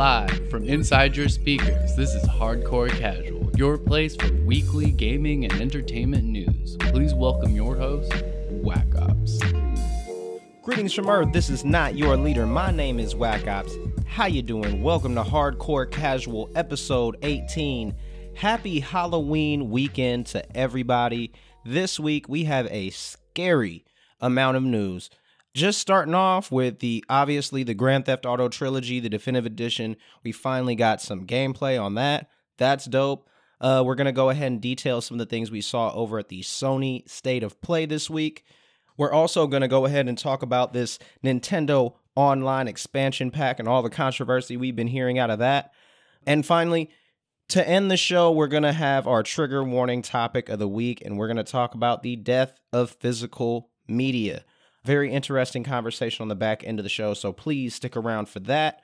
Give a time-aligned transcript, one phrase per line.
[0.00, 5.52] Live from inside your speakers, this is Hardcore Casual, your place for weekly gaming and
[5.60, 6.78] entertainment news.
[6.78, 8.10] Please welcome your host,
[8.48, 9.40] Whack Ops.
[10.62, 11.34] Greetings from Earth.
[11.34, 12.46] This is not your leader.
[12.46, 13.74] My name is Whack Ops.
[14.06, 14.82] How you doing?
[14.82, 17.94] Welcome to Hardcore Casual, episode 18.
[18.32, 21.30] Happy Halloween weekend to everybody.
[21.66, 23.84] This week we have a scary
[24.18, 25.10] amount of news.
[25.52, 29.96] Just starting off with the obviously the Grand Theft Auto trilogy, the definitive edition.
[30.22, 32.28] We finally got some gameplay on that.
[32.56, 33.28] That's dope.
[33.60, 36.28] Uh, we're gonna go ahead and detail some of the things we saw over at
[36.28, 38.44] the Sony State of Play this week.
[38.96, 43.82] We're also gonna go ahead and talk about this Nintendo Online expansion pack and all
[43.82, 45.72] the controversy we've been hearing out of that.
[46.26, 46.90] And finally,
[47.48, 51.18] to end the show, we're gonna have our trigger warning topic of the week, and
[51.18, 54.44] we're gonna talk about the death of physical media.
[54.84, 58.40] Very interesting conversation on the back end of the show, so please stick around for
[58.40, 58.80] that.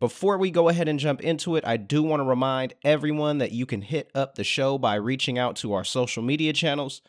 [0.00, 3.52] Before we go ahead and jump into it, I do want to remind everyone that
[3.52, 7.02] you can hit up the show by reaching out to our social media channels,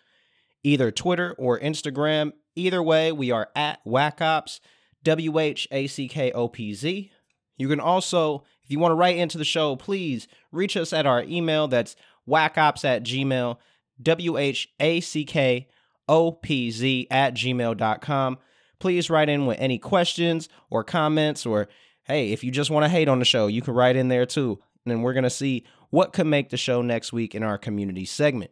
[0.64, 2.34] either Twitter or Instagram.
[2.56, 4.60] Either way, we are at WhackOps,
[5.04, 7.12] W H A C K O P Z.
[7.58, 11.06] You can also, if you want to write into the show, please reach us at
[11.06, 11.96] our email that's
[12.28, 13.58] whackops at gmail,
[14.02, 15.68] W H A C K
[16.10, 18.38] opz at gmail.com.
[18.80, 21.68] Please write in with any questions or comments, or
[22.04, 24.26] hey, if you just want to hate on the show, you can write in there
[24.26, 24.60] too.
[24.84, 27.58] And then we're going to see what could make the show next week in our
[27.58, 28.52] community segment.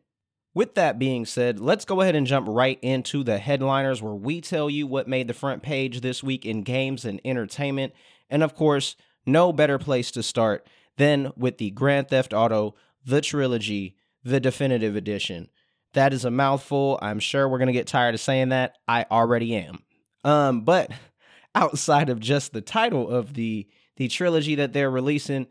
[0.55, 4.39] With that being said, let's go ahead and jump right into the headliners where we
[4.39, 7.93] tell you what made the front page this week in games and entertainment.
[8.29, 8.95] And of course,
[9.25, 10.67] no better place to start
[10.97, 15.49] than with the Grand Theft Auto, the trilogy, the definitive edition.
[15.94, 16.99] That is a mouthful.
[17.02, 18.77] I'm sure we're going to get tired of saying that.
[18.88, 19.83] I already am.
[20.23, 20.91] Um, but
[21.55, 25.45] outside of just the title of the the trilogy that they're releasing,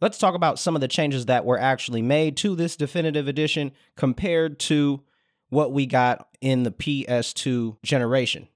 [0.00, 3.70] let's talk about some of the changes that were actually made to this definitive edition
[3.96, 5.00] compared to
[5.48, 8.48] what we got in the PS2 generation.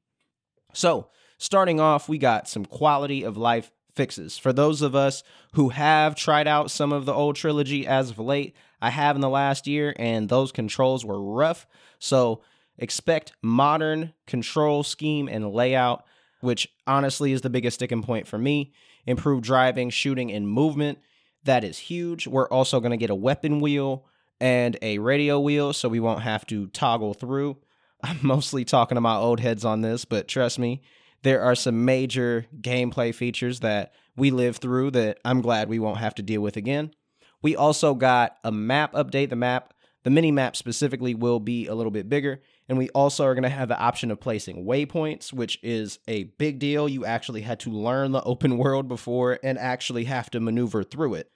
[0.72, 1.08] So,
[1.38, 4.38] starting off, we got some quality of life fixes.
[4.38, 5.22] For those of us
[5.54, 9.22] who have tried out some of the old trilogy as of late, I have in
[9.22, 11.68] the last year, and those controls were rough.
[12.00, 12.42] So
[12.76, 16.04] expect modern control scheme and layout,
[16.40, 18.72] which honestly is the biggest sticking point for me.
[19.06, 20.98] Improved driving, shooting, and movement.
[21.44, 22.26] That is huge.
[22.26, 24.04] We're also going to get a weapon wheel
[24.40, 27.58] and a radio wheel, so we won't have to toggle through.
[28.02, 30.82] I'm mostly talking to my old heads on this, but trust me,
[31.22, 35.98] there are some major gameplay features that we lived through that I'm glad we won't
[35.98, 36.92] have to deal with again.
[37.42, 39.30] We also got a map update.
[39.30, 42.40] The map, the mini map specifically, will be a little bit bigger.
[42.68, 46.24] And we also are going to have the option of placing waypoints, which is a
[46.24, 46.88] big deal.
[46.88, 51.14] You actually had to learn the open world before and actually have to maneuver through
[51.14, 51.30] it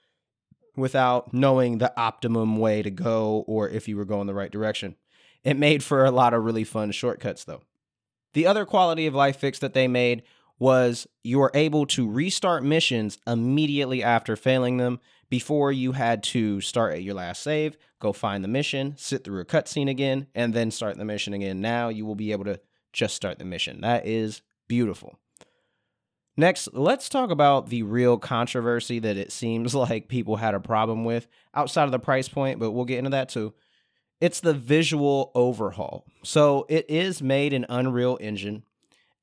[0.75, 4.95] without knowing the optimum way to go or if you were going the right direction.
[5.43, 7.61] It made for a lot of really fun shortcuts, though.
[8.33, 10.23] The other quality of life fix that they made
[10.59, 16.61] was you were able to restart missions immediately after failing them before you had to
[16.61, 20.53] start at your last save, go find the mission, sit through a cutscene again, and
[20.53, 21.61] then start the mission again.
[21.61, 22.59] Now you will be able to
[22.93, 23.81] just start the mission.
[23.81, 25.19] That is beautiful.
[26.39, 31.03] Next, let's talk about the real controversy that it seems like people had a problem
[31.03, 33.53] with outside of the price point, but we'll get into that too.
[34.21, 36.05] It's the visual overhaul.
[36.23, 38.63] So it is made in Unreal Engine,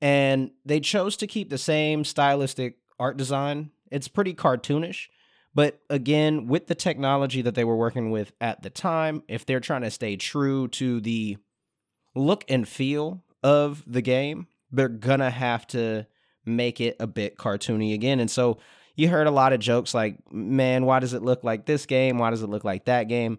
[0.01, 3.71] and they chose to keep the same stylistic art design.
[3.91, 5.09] It's pretty cartoonish,
[5.55, 9.61] but again, with the technology that they were working with at the time, if they're
[9.61, 11.37] trying to stay true to the
[12.15, 16.07] look and feel of the game, they're gonna have to
[16.45, 18.21] make it a bit cartoony again.
[18.21, 18.59] And so
[18.97, 22.19] you heard a lot of jokes like, man, why does it look like this game?
[22.19, 23.39] Why does it look like that game?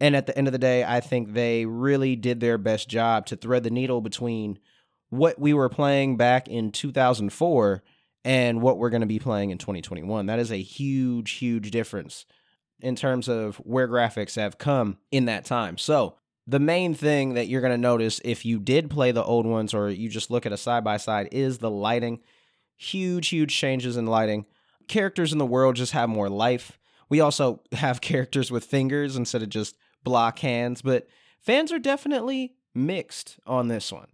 [0.00, 3.26] And at the end of the day, I think they really did their best job
[3.26, 4.58] to thread the needle between
[5.08, 7.82] what we were playing back in 2004
[8.26, 10.26] and what we're going to be playing in 2021.
[10.26, 12.26] That is a huge, huge difference
[12.80, 15.78] in terms of where graphics have come in that time.
[15.78, 16.16] So,
[16.48, 19.74] the main thing that you're going to notice if you did play the old ones
[19.74, 22.20] or you just look at a side by side is the lighting.
[22.76, 24.44] Huge, huge changes in lighting.
[24.86, 26.78] Characters in the world just have more life.
[27.08, 31.08] We also have characters with fingers instead of just block hands, but
[31.40, 34.08] fans are definitely mixed on this one.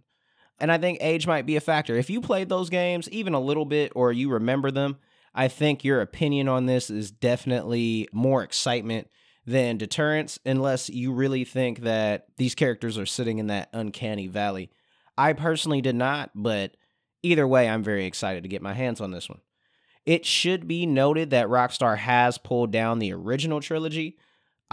[0.63, 1.97] And I think age might be a factor.
[1.97, 4.95] If you played those games even a little bit or you remember them,
[5.35, 9.09] I think your opinion on this is definitely more excitement
[9.45, 14.71] than deterrence, unless you really think that these characters are sitting in that uncanny valley.
[15.17, 16.77] I personally did not, but
[17.23, 19.41] either way, I'm very excited to get my hands on this one.
[20.05, 24.17] It should be noted that Rockstar has pulled down the original trilogy.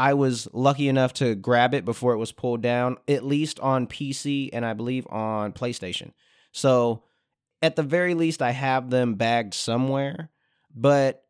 [0.00, 3.86] I was lucky enough to grab it before it was pulled down, at least on
[3.86, 6.12] PC and I believe on PlayStation.
[6.52, 7.02] So,
[7.60, 10.30] at the very least, I have them bagged somewhere,
[10.74, 11.22] but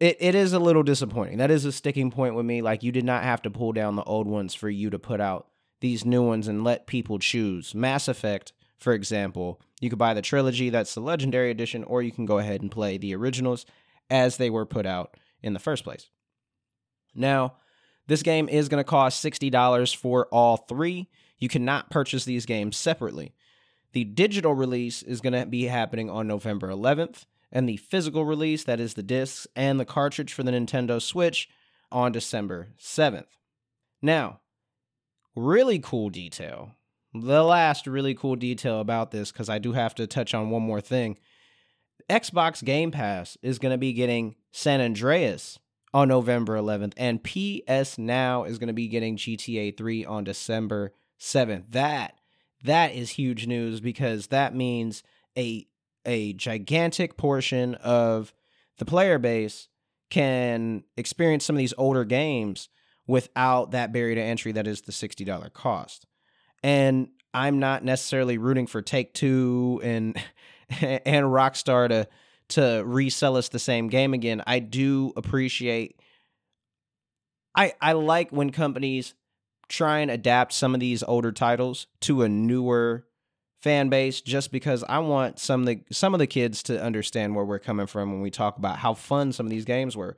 [0.00, 1.38] it, it is a little disappointing.
[1.38, 2.62] That is a sticking point with me.
[2.62, 5.20] Like, you did not have to pull down the old ones for you to put
[5.20, 5.46] out
[5.80, 7.76] these new ones and let people choose.
[7.76, 12.10] Mass Effect, for example, you could buy the trilogy, that's the legendary edition, or you
[12.10, 13.66] can go ahead and play the originals
[14.10, 16.10] as they were put out in the first place.
[17.14, 17.54] Now,
[18.06, 21.08] this game is going to cost $60 for all three.
[21.38, 23.34] You cannot purchase these games separately.
[23.92, 28.64] The digital release is going to be happening on November 11th, and the physical release,
[28.64, 31.48] that is the discs and the cartridge for the Nintendo Switch,
[31.92, 33.26] on December 7th.
[34.02, 34.40] Now,
[35.34, 36.72] really cool detail.
[37.14, 40.62] The last really cool detail about this, because I do have to touch on one
[40.62, 41.18] more thing.
[42.10, 45.58] Xbox Game Pass is going to be getting San Andreas
[45.96, 50.92] on November 11th, and PS Now is going to be getting GTA 3 on December
[51.18, 51.70] 7th.
[51.70, 52.20] That
[52.62, 55.02] that is huge news because that means
[55.38, 55.66] a
[56.04, 58.34] a gigantic portion of
[58.76, 59.68] the player base
[60.10, 62.68] can experience some of these older games
[63.06, 66.04] without that barrier to entry that is the $60 cost.
[66.62, 70.14] And I'm not necessarily rooting for Take Two and
[70.68, 72.06] and Rockstar to
[72.50, 74.42] to resell us the same game again.
[74.46, 76.00] I do appreciate
[77.56, 79.14] I I like when companies
[79.68, 83.06] try and adapt some of these older titles to a newer
[83.58, 87.34] fan base just because I want some of the some of the kids to understand
[87.34, 90.16] where we're coming from when we talk about how fun some of these games were.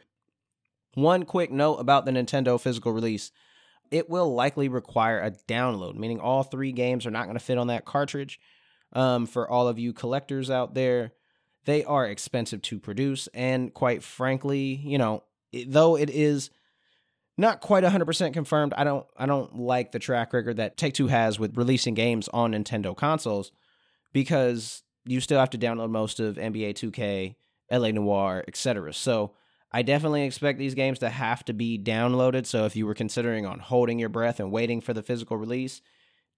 [0.94, 3.30] One quick note about the Nintendo physical release.
[3.90, 7.56] It will likely require a download, meaning all three games are not going to fit
[7.56, 8.38] on that cartridge.
[8.92, 11.12] Um, for all of you collectors out there,
[11.68, 13.28] they are expensive to produce.
[13.34, 15.22] And quite frankly, you know,
[15.66, 16.48] though it is
[17.36, 21.38] not quite 100% confirmed, I don't I don't like the track record that Take-Two has
[21.38, 23.52] with releasing games on Nintendo consoles
[24.14, 27.34] because you still have to download most of NBA 2K,
[27.70, 28.94] LA Noire, etc.
[28.94, 29.34] So
[29.70, 32.46] I definitely expect these games to have to be downloaded.
[32.46, 35.82] So if you were considering on holding your breath and waiting for the physical release,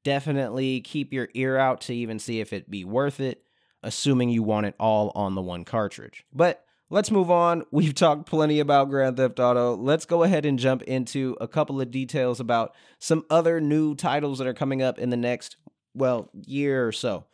[0.02, 3.44] definitely keep your ear out to even see if it be worth it,
[3.82, 6.24] assuming you want it all on the one cartridge.
[6.32, 7.64] But let's move on.
[7.70, 9.76] We've talked plenty about Grand Theft Auto.
[9.76, 14.38] Let's go ahead and jump into a couple of details about some other new titles
[14.38, 15.56] that are coming up in the next,
[15.94, 17.24] well, year or so.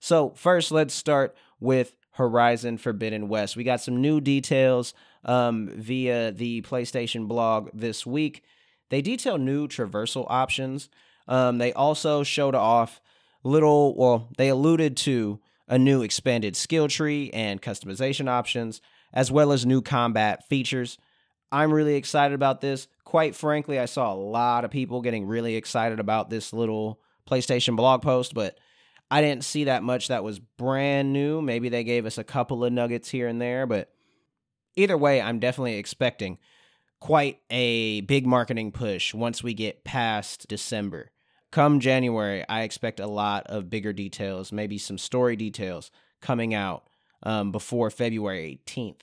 [0.00, 3.56] So, first, let's start with Horizon Forbidden West.
[3.56, 8.42] We got some new details um, via the PlayStation blog this week.
[8.90, 10.88] They detail new traversal options.
[11.26, 13.00] Um, they also showed off
[13.42, 18.80] little, well, they alluded to a new expanded skill tree and customization options,
[19.12, 20.98] as well as new combat features.
[21.50, 22.88] I'm really excited about this.
[23.04, 27.76] Quite frankly, I saw a lot of people getting really excited about this little PlayStation
[27.76, 28.58] blog post, but
[29.10, 31.40] I didn't see that much that was brand new.
[31.40, 33.92] Maybe they gave us a couple of nuggets here and there, but
[34.76, 36.38] either way, I'm definitely expecting
[37.00, 41.12] quite a big marketing push once we get past December.
[41.54, 46.88] Come January, I expect a lot of bigger details, maybe some story details coming out
[47.22, 49.02] um, before February 18th.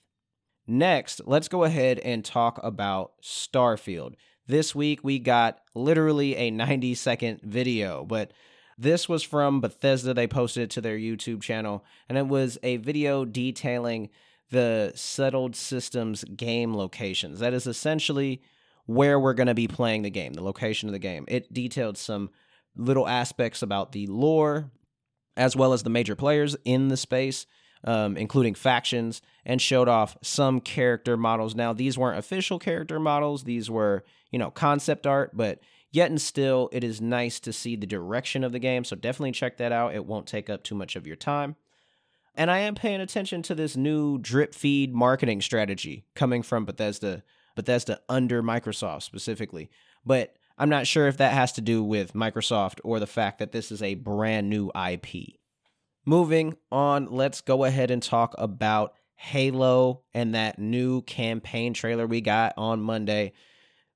[0.68, 4.16] Next, let's go ahead and talk about Starfield.
[4.48, 8.34] This week we got literally a 90 second video, but
[8.78, 10.14] this was from Bethesda.
[10.14, 14.10] They posted it to their YouTube channel, and it was a video detailing
[14.50, 17.40] the settled systems game locations.
[17.40, 18.42] That is essentially
[18.94, 21.26] where we're going to be playing the game, the location of the game.
[21.28, 22.30] It detailed some
[22.76, 24.72] little aspects about the lore,
[25.38, 27.46] as well as the major players in the space,
[27.84, 31.56] um, including factions, and showed off some character models.
[31.56, 35.60] Now, these weren't official character models, these were, you know, concept art, but
[35.92, 38.84] yet and still, it is nice to see the direction of the game.
[38.84, 39.96] So definitely check that out.
[39.96, 41.56] It won't take up too much of your time.
[42.36, 47.24] And I am paying attention to this new drip feed marketing strategy coming from Bethesda,
[47.56, 49.70] Bethesda under Microsoft specifically.
[50.06, 53.52] But I'm not sure if that has to do with Microsoft or the fact that
[53.52, 55.36] this is a brand new IP.
[56.06, 62.22] Moving on, let's go ahead and talk about Halo and that new campaign trailer we
[62.22, 63.34] got on Monday.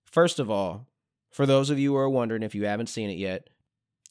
[0.03, 0.88] First of all,
[1.31, 3.50] for those of you who are wondering if you haven't seen it yet,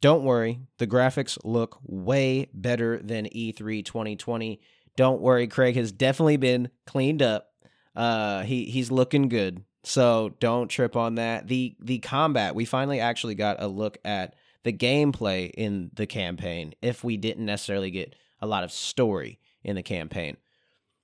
[0.00, 4.60] don't worry, the graphics look way better than E3 2020.
[4.96, 7.53] Don't worry, Craig has definitely been cleaned up.
[7.94, 11.48] Uh, he he's looking good, so don't trip on that.
[11.48, 14.34] the The combat, we finally actually got a look at
[14.64, 16.74] the gameplay in the campaign.
[16.82, 20.36] If we didn't necessarily get a lot of story in the campaign,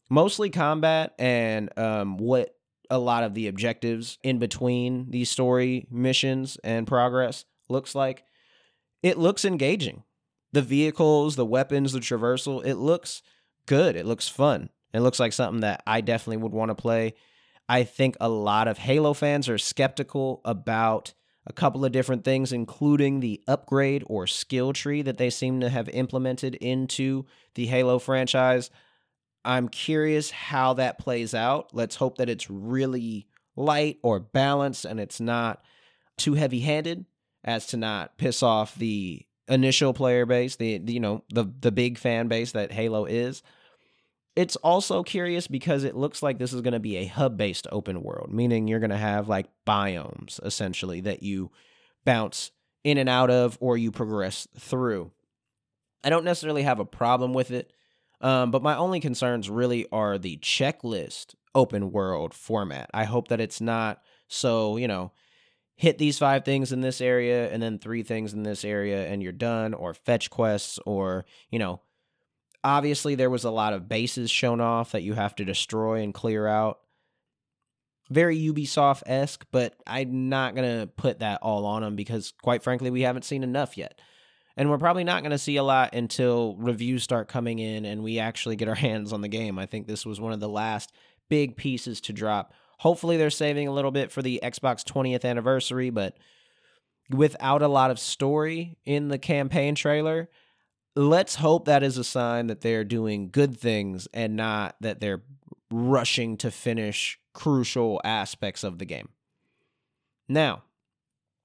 [0.09, 2.56] mostly combat and um, what
[2.90, 8.25] a lot of the objectives in between these story missions and progress looks like.
[9.02, 10.02] It looks engaging.
[10.52, 13.23] The vehicles, the weapons, the traversal, it looks
[13.66, 13.94] good.
[13.94, 14.70] It looks fun.
[14.92, 17.14] It looks like something that I definitely would want to play.
[17.68, 21.14] I think a lot of Halo fans are skeptical about
[21.47, 25.68] a couple of different things, including the upgrade or skill tree that they seem to
[25.68, 28.70] have implemented into the Halo franchise.
[29.44, 31.70] I'm curious how that plays out.
[31.73, 35.64] Let's hope that it's really light or balanced and it's not
[36.18, 37.06] too heavy handed
[37.42, 41.73] as to not piss off the initial player base, the, the you know, the the
[41.73, 43.42] big fan base that Halo is.
[44.40, 47.66] It's also curious because it looks like this is going to be a hub based
[47.70, 51.50] open world, meaning you're going to have like biomes essentially that you
[52.06, 52.50] bounce
[52.82, 55.11] in and out of or you progress through.
[56.02, 57.70] I don't necessarily have a problem with it,
[58.23, 62.88] um, but my only concerns really are the checklist open world format.
[62.94, 65.12] I hope that it's not so, you know,
[65.75, 69.23] hit these five things in this area and then three things in this area and
[69.23, 71.82] you're done, or fetch quests, or, you know,
[72.62, 76.12] Obviously, there was a lot of bases shown off that you have to destroy and
[76.12, 76.81] clear out.
[78.11, 82.62] Very Ubisoft esque, but I'm not going to put that all on them because, quite
[82.62, 84.00] frankly, we haven't seen enough yet.
[84.57, 88.02] And we're probably not going to see a lot until reviews start coming in and
[88.02, 89.59] we actually get our hands on the game.
[89.59, 90.93] I think this was one of the last
[91.29, 92.52] big pieces to drop.
[92.81, 96.17] Hopefully, they're saving a little bit for the Xbox 20th anniversary, but
[97.11, 100.29] without a lot of story in the campaign trailer,
[100.97, 105.23] let's hope that is a sign that they're doing good things and not that they're
[105.70, 109.09] rushing to finish crucial aspects of the game.
[110.28, 110.62] Now,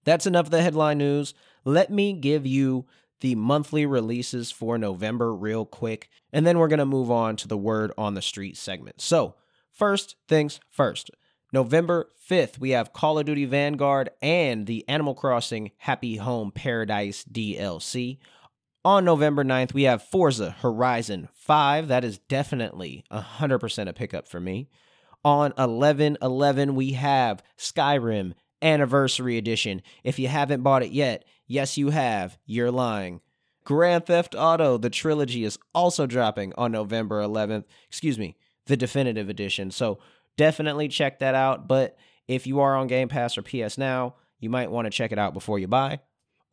[0.04, 1.34] that's enough of the headline news.
[1.64, 2.86] Let me give you
[3.22, 7.48] the monthly releases for November real quick, and then we're going to move on to
[7.48, 9.02] the word on the street segment.
[9.02, 9.36] So,
[9.72, 11.12] first things first.
[11.52, 17.24] November 5th, we have Call of Duty Vanguard and the Animal Crossing Happy Home Paradise
[17.24, 18.18] DLC.
[18.86, 21.88] On November 9th, we have Forza Horizon 5.
[21.88, 24.70] That is definitely 100% a pickup for me.
[25.24, 29.82] On 11 11, we have Skyrim Anniversary Edition.
[30.04, 32.38] If you haven't bought it yet, yes, you have.
[32.46, 33.22] You're lying.
[33.64, 37.64] Grand Theft Auto, the trilogy, is also dropping on November 11th.
[37.88, 38.38] Excuse me,
[38.68, 39.72] the definitive edition.
[39.72, 39.98] So
[40.38, 41.68] definitely check that out.
[41.68, 45.12] But if you are on Game Pass or PS Now, you might want to check
[45.12, 46.02] it out before you buy.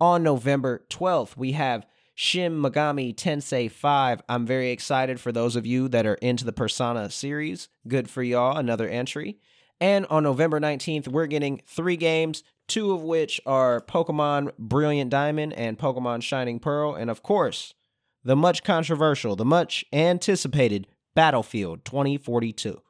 [0.00, 1.84] On November 12th, we have
[2.14, 4.22] Shin Megami Tensei 5.
[4.28, 7.68] I'm very excited for those of you that are into the Persona series.
[7.88, 9.38] Good for y'all, another entry.
[9.80, 15.54] And on November 19th, we're getting three games, two of which are Pokemon Brilliant Diamond
[15.54, 16.94] and Pokemon Shining Pearl.
[16.94, 17.74] And of course,
[18.22, 22.80] the much controversial, the much anticipated Battlefield 2042.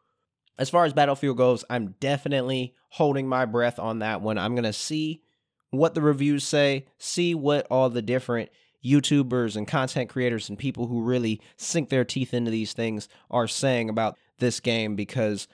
[0.58, 4.36] As far as Battlefield goes, I'm definitely holding my breath on that one.
[4.36, 5.22] I'm going to see
[5.70, 8.50] what the reviews say, see what all the different
[8.84, 13.48] YouTubers and content creators and people who really sink their teeth into these things are
[13.48, 15.48] saying about this game because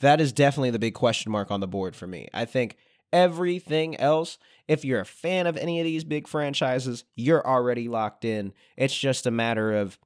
[0.00, 2.28] that is definitely the big question mark on the board for me.
[2.34, 2.76] I think
[3.12, 8.24] everything else, if you're a fan of any of these big franchises, you're already locked
[8.24, 8.52] in.
[8.76, 9.98] It's just a matter of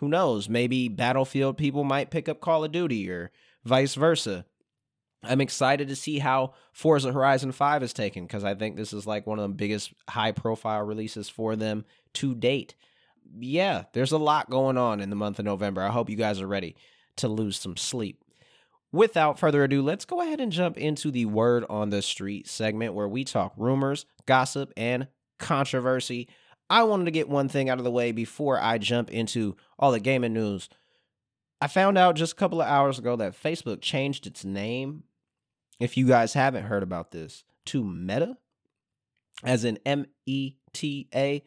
[0.00, 3.30] who knows, maybe Battlefield people might pick up Call of Duty or
[3.64, 4.44] vice versa.
[5.22, 9.06] I'm excited to see how Forza Horizon 5 is taken because I think this is
[9.06, 12.74] like one of the biggest high profile releases for them to date.
[13.38, 15.82] Yeah, there's a lot going on in the month of November.
[15.82, 16.76] I hope you guys are ready
[17.16, 18.22] to lose some sleep.
[18.92, 22.94] Without further ado, let's go ahead and jump into the word on the street segment
[22.94, 25.08] where we talk rumors, gossip, and
[25.38, 26.28] controversy.
[26.70, 29.92] I wanted to get one thing out of the way before I jump into all
[29.92, 30.68] the gaming news.
[31.60, 35.04] I found out just a couple of hours ago that Facebook changed its name.
[35.80, 38.36] If you guys haven't heard about this, to Meta,
[39.44, 41.42] as in M E T A.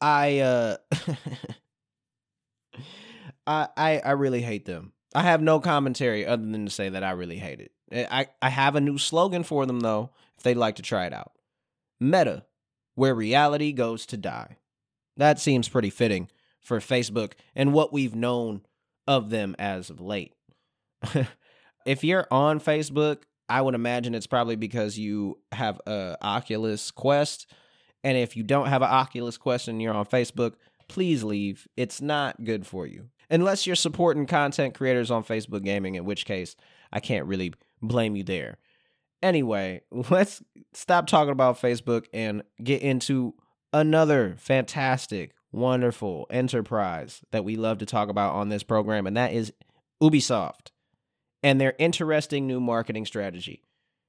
[0.00, 0.76] I uh
[3.46, 4.92] I, I I really hate them.
[5.14, 7.72] I have no commentary other than to say that I really hate it.
[7.90, 11.06] Eh, I, I have a new slogan for them though, if they'd like to try
[11.06, 11.32] it out.
[11.98, 12.44] Meta,
[12.94, 14.56] where reality goes to die.
[15.16, 16.28] That seems pretty fitting
[16.60, 18.62] for Facebook and what we've known
[19.06, 20.34] of them as of late.
[21.86, 27.46] if you're on Facebook, I would imagine it's probably because you have a Oculus Quest
[28.02, 30.54] and if you don't have an Oculus Quest and you're on Facebook,
[30.88, 31.66] please leave.
[31.76, 33.08] It's not good for you.
[33.28, 36.56] Unless you're supporting content creators on Facebook Gaming, in which case
[36.92, 38.58] I can't really blame you there.
[39.22, 40.42] Anyway, let's
[40.72, 43.34] stop talking about Facebook and get into
[43.72, 49.32] another fantastic, wonderful enterprise that we love to talk about on this program, and that
[49.32, 49.52] is
[50.02, 50.70] Ubisoft
[51.42, 53.62] and their interesting new marketing strategy.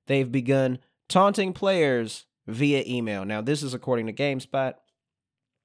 [0.07, 3.25] They've begun taunting players via email.
[3.25, 4.73] Now, this is according to GameSpot.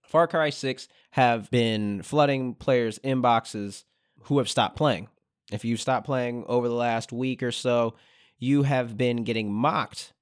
[0.04, 3.84] Far Cry 6 have been flooding players' inboxes
[4.22, 5.08] who have stopped playing.
[5.50, 7.96] If you've stopped playing over the last week or so,
[8.38, 10.12] you have been getting mocked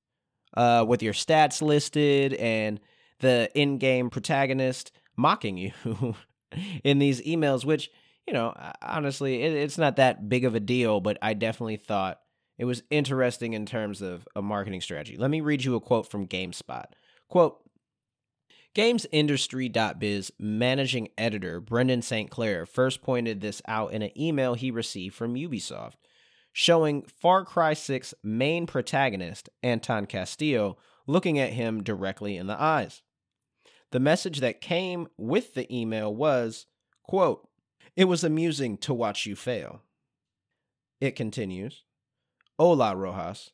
[0.57, 2.81] uh, with your stats listed and
[3.21, 5.73] the in game protagonist mocking you
[6.85, 7.91] in these emails, which,
[8.27, 12.21] you know, honestly, it, it's not that big of a deal, but I definitely thought
[12.59, 15.17] it was interesting in terms of a marketing strategy.
[15.17, 16.87] Let me read you a quote from GameSpot.
[17.29, 17.59] Quote,
[18.75, 25.35] GamesIndustry.biz managing editor Brendan Sinclair first pointed this out in an email he received from
[25.35, 25.95] Ubisoft,
[26.53, 33.03] showing Far Cry 6 main protagonist, Anton Castillo, looking at him directly in the eyes.
[33.95, 36.67] The message that came with the email was,
[37.05, 37.47] quote,
[37.95, 39.83] It was amusing to watch you fail.
[41.01, 41.85] It continues,
[42.59, 43.53] Hola, Rojas.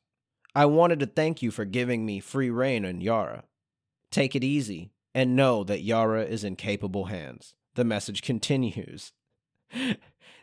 [0.54, 3.44] I wanted to thank you for giving me free rein on Yara.
[4.10, 7.52] Take it easy and know that Yara is in capable hands.
[7.74, 9.12] The message continues.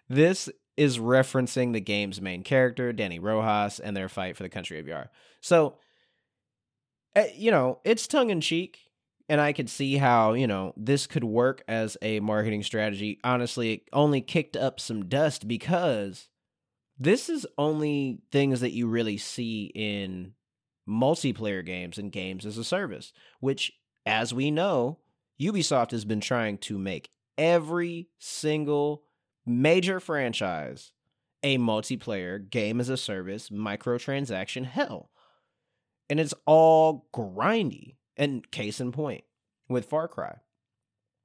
[0.07, 4.77] this is referencing the game's main character, Danny Rojas, and their fight for the country
[4.77, 5.09] of Yara.
[5.41, 5.79] So,
[7.15, 8.86] eh, you know, it's tongue in cheek
[9.29, 13.19] and I could see how, you know, this could work as a marketing strategy.
[13.23, 16.29] Honestly, it only kicked up some dust because
[16.97, 20.33] this is only things that you really see in
[20.87, 23.73] multiplayer games and games as a service, which,
[24.05, 24.99] as we know,
[25.39, 29.03] Ubisoft has been trying to make every single
[29.45, 30.91] major franchise
[31.43, 35.11] a multiplayer game as a service microtransaction hell.
[36.09, 37.96] And it's all grindy.
[38.17, 39.23] And case in point
[39.69, 40.37] with Far Cry.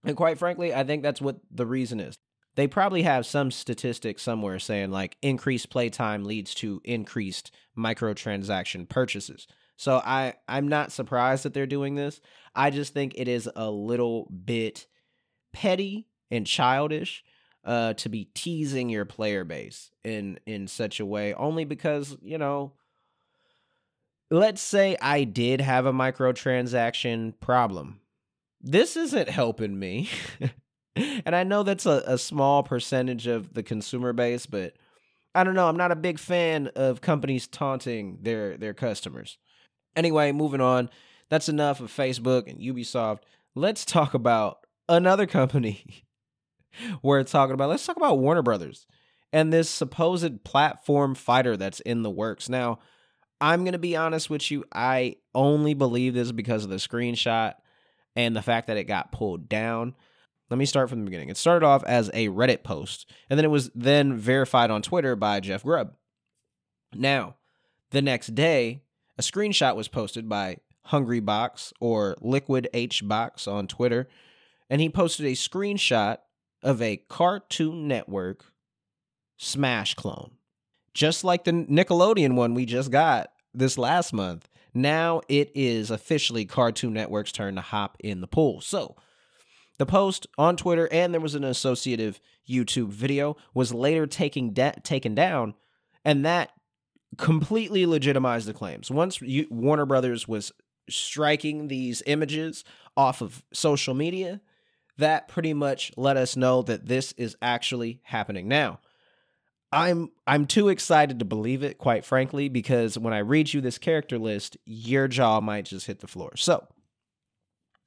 [0.04, 2.16] And quite frankly, I think that's what the reason is.
[2.54, 9.46] They probably have some statistics somewhere saying like increased playtime leads to increased microtransaction purchases.
[9.76, 12.20] So I I'm not surprised that they're doing this.
[12.54, 14.86] I just think it is a little bit
[15.52, 17.24] petty and childish
[17.64, 22.36] uh to be teasing your player base in in such a way only because, you
[22.36, 22.74] know,
[24.32, 28.00] let's say I did have a microtransaction problem.
[28.62, 30.08] This isn't helping me.
[30.96, 34.72] and I know that's a, a small percentage of the consumer base, but
[35.34, 35.68] I don't know.
[35.68, 39.36] I'm not a big fan of companies taunting their their customers.
[39.94, 40.88] Anyway, moving on.
[41.28, 43.20] That's enough of Facebook and Ubisoft.
[43.54, 46.04] Let's talk about another company
[47.02, 47.68] we're talking about.
[47.68, 48.86] Let's talk about Warner Brothers
[49.30, 52.48] and this supposed platform fighter that's in the works.
[52.48, 52.78] Now,
[53.42, 54.64] I'm going to be honest with you.
[54.72, 57.54] I only believe this because of the screenshot
[58.14, 59.96] and the fact that it got pulled down.
[60.48, 61.28] Let me start from the beginning.
[61.28, 65.16] It started off as a Reddit post, and then it was then verified on Twitter
[65.16, 65.94] by Jeff Grubb.
[66.94, 67.34] Now,
[67.90, 68.82] the next day,
[69.18, 70.58] a screenshot was posted by
[70.90, 74.08] Hungrybox or Liquid H Box on Twitter,
[74.70, 76.18] and he posted a screenshot
[76.62, 78.52] of a Cartoon Network
[79.36, 80.32] Smash clone
[80.94, 84.48] just like the Nickelodeon one we just got this last month.
[84.74, 88.60] Now it is officially Cartoon Network's turn to hop in the pool.
[88.60, 88.96] So,
[89.78, 94.74] the post on Twitter and there was an associative YouTube video was later taking da-
[94.82, 95.54] taken down,
[96.04, 96.50] and that
[97.18, 98.90] completely legitimized the claims.
[98.90, 100.52] Once Warner Brothers was
[100.88, 102.64] striking these images
[102.96, 104.40] off of social media,
[104.98, 108.78] that pretty much let us know that this is actually happening now.
[109.72, 113.78] I'm I'm too excited to believe it, quite frankly, because when I read you this
[113.78, 116.36] character list, your jaw might just hit the floor.
[116.36, 116.66] So,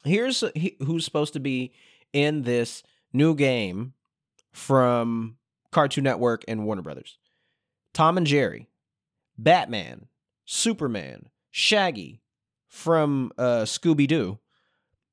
[0.04, 0.44] here's
[0.84, 1.74] who's supposed to be
[2.12, 2.82] in this
[3.14, 3.94] new game
[4.52, 5.38] from
[5.72, 7.18] Cartoon Network and Warner Brothers.
[7.94, 8.68] Tom and Jerry,
[9.38, 10.08] Batman,
[10.46, 12.22] Superman, Shaggy
[12.68, 14.40] from uh, Scooby Doo,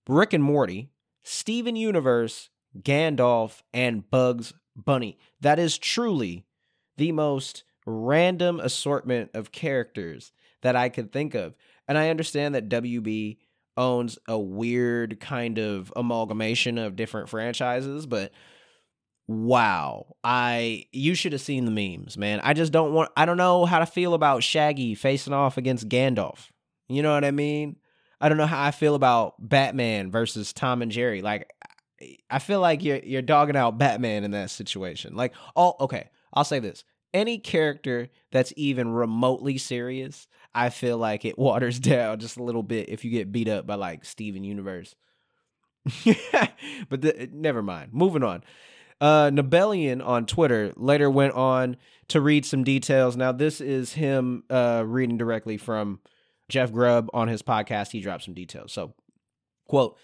[0.08, 0.90] Rick and Morty,
[1.22, 2.48] Steven Universe,
[2.80, 5.18] Gandalf, and Bugs Bunny.
[5.40, 6.44] That is truly
[7.02, 11.56] the most random assortment of characters that I could think of.
[11.88, 13.38] And I understand that WB
[13.76, 18.30] owns a weird kind of amalgamation of different franchises, but
[19.26, 20.14] wow.
[20.22, 22.38] I you should have seen the memes, man.
[22.44, 25.88] I just don't want I don't know how to feel about Shaggy facing off against
[25.88, 26.50] Gandalf.
[26.88, 27.78] You know what I mean?
[28.20, 31.20] I don't know how I feel about Batman versus Tom and Jerry.
[31.20, 31.50] Like
[32.30, 35.16] I feel like you're you're dogging out Batman in that situation.
[35.16, 36.08] Like, oh, okay.
[36.32, 36.84] I'll say this
[37.14, 42.62] any character that's even remotely serious, I feel like it waters down just a little
[42.62, 44.94] bit if you get beat up by like Steven Universe.
[46.88, 47.92] but the, never mind.
[47.92, 48.44] Moving on.
[49.00, 51.76] Uh, Nibellion on Twitter later went on
[52.08, 53.16] to read some details.
[53.16, 55.98] Now, this is him uh, reading directly from
[56.48, 57.90] Jeff Grubb on his podcast.
[57.90, 58.72] He dropped some details.
[58.72, 58.94] So,
[59.66, 59.98] quote,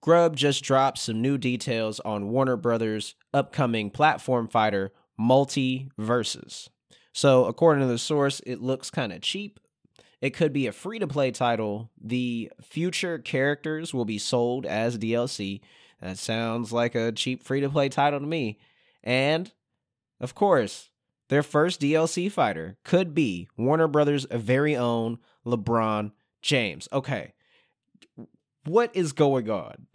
[0.00, 6.68] Grubb just dropped some new details on Warner Brothers' upcoming platform fighter, MultiVersus.
[7.12, 9.58] So, according to the source, it looks kind of cheap.
[10.20, 11.90] It could be a free to play title.
[12.00, 15.60] The future characters will be sold as DLC.
[16.00, 18.58] That sounds like a cheap free to play title to me.
[19.02, 19.52] And,
[20.20, 20.90] of course,
[21.28, 26.88] their first DLC fighter could be Warner Brothers' very own LeBron James.
[26.92, 27.34] Okay.
[28.64, 29.87] What is going on?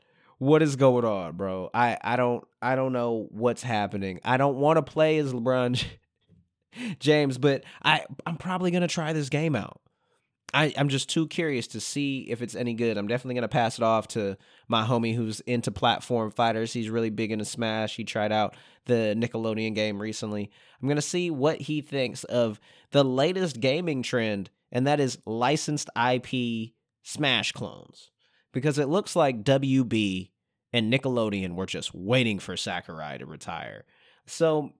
[0.43, 1.69] What is going on, bro?
[1.73, 4.19] I I don't I don't know what's happening.
[4.25, 5.81] I don't want to play as LeBron
[6.99, 9.79] James, but I I'm probably to try this game out.
[10.53, 12.97] I, I'm just too curious to see if it's any good.
[12.97, 14.35] I'm definitely gonna pass it off to
[14.67, 16.73] my homie who's into platform fighters.
[16.73, 17.95] He's really big into Smash.
[17.95, 18.53] He tried out
[18.85, 20.51] the Nickelodeon game recently.
[20.81, 22.59] I'm gonna see what he thinks of
[22.91, 28.09] the latest gaming trend, and that is licensed IP Smash clones.
[28.51, 30.29] Because it looks like WB
[30.73, 33.85] and Nickelodeon were just waiting for Sakurai to retire.
[34.25, 34.71] So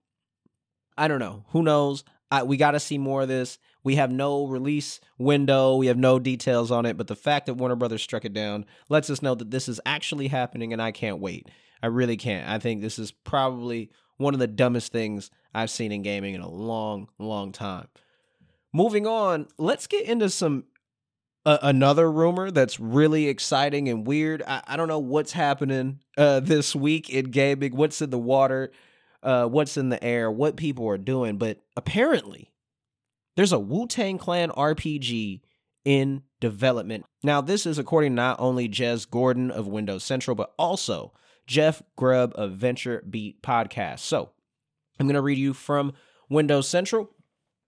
[0.98, 1.46] I don't know.
[1.50, 2.04] Who knows?
[2.32, 3.60] I, we got to see more of this.
[3.84, 5.76] We have no release window.
[5.76, 8.66] We have no details on it, but the fact that Warner Brothers struck it down
[8.90, 11.50] lets us know that this is actually happening, and I can't wait.
[11.82, 12.50] I really can't.
[12.50, 16.42] I think this is probably one of the dumbest things I've seen in gaming in
[16.42, 17.88] a long, long time.
[18.72, 20.64] Moving on, let's get into some
[21.46, 24.42] another rumor that's really exciting and weird.
[24.48, 27.76] I, I don't know what's happening uh, this week in gaming.
[27.76, 28.72] What's in the water?
[29.22, 30.32] Uh, what's in the air?
[30.32, 31.38] What people are doing?
[31.38, 32.52] But apparently,
[33.36, 35.42] there's a Wu Tang Clan RPG
[35.86, 37.06] in development.
[37.24, 41.14] Now, this is according not only Jez Corden of Windows Central, but also
[41.48, 44.00] Jeff Grubb of Venture Beat Podcast.
[44.00, 44.32] So,
[45.00, 45.94] I'm going to read you from
[46.30, 47.10] Windows Central.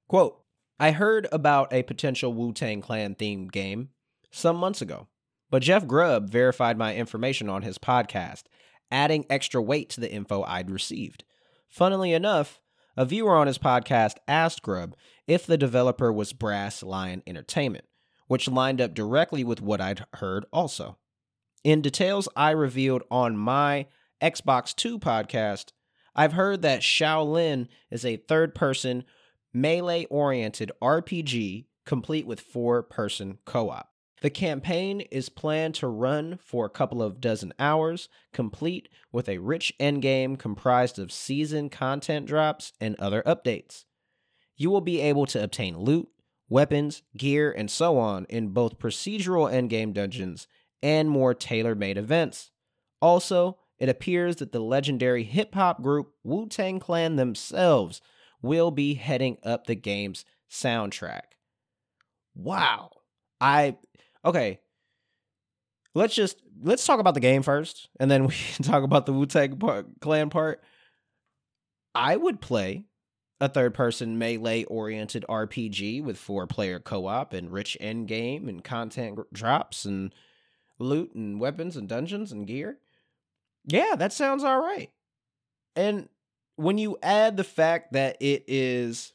[0.07, 0.44] Quote
[0.79, 3.89] I heard about a potential Wu Tang Clan themed game
[4.31, 5.07] some months ago,
[5.49, 8.43] but Jeff Grubb verified my information on his podcast,
[8.91, 11.23] adding extra weight to the info I'd received.
[11.69, 12.59] Funnily enough,
[12.97, 14.95] a viewer on his podcast asked Grubb
[15.27, 17.85] if the developer was Brass Lion Entertainment,
[18.27, 20.97] which lined up directly with what I'd heard also.
[21.63, 23.87] In details I revealed on my
[24.21, 25.71] Xbox 2 podcast,
[26.15, 29.03] I've heard that Shaolin is a third person,
[29.55, 33.89] melee oriented RPG complete with four person co op.
[34.21, 39.37] The campaign is planned to run for a couple of dozen hours, complete with a
[39.37, 43.85] rich endgame comprised of season content drops and other updates.
[44.57, 46.09] You will be able to obtain loot,
[46.49, 50.47] weapons, gear, and so on in both procedural endgame dungeons
[50.81, 52.51] and more tailor made events.
[53.01, 58.01] Also, it appears that the legendary hip hop group Wu Tang Clan themselves
[58.45, 61.21] will be heading up the game's soundtrack.
[62.35, 62.91] Wow.
[63.41, 63.77] I
[64.23, 64.59] okay.
[65.93, 69.13] Let's just let's talk about the game first, and then we can talk about the
[69.13, 69.59] Wu Tang
[70.01, 70.61] Clan part.
[71.93, 72.85] I would play
[73.39, 78.47] a third person melee oriented RPG with four player co op and rich end game
[78.47, 80.13] and content drops and
[80.79, 82.77] loot and weapons and dungeons and gear.
[83.65, 84.91] Yeah, that sounds all right.
[85.75, 86.09] And
[86.55, 89.13] when you add the fact that it is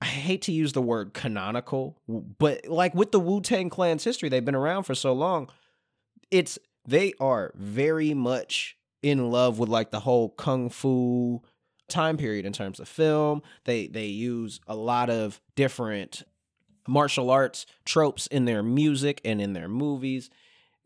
[0.00, 4.28] I hate to use the word canonical, but like with the Wu Tang Clan's history,
[4.28, 5.48] they've been around for so long.
[6.30, 11.42] It's they are very much in love with like the whole kung fu
[11.88, 13.42] time period in terms of film.
[13.64, 16.24] They they use a lot of different
[16.86, 20.28] martial arts tropes in their music and in their movies.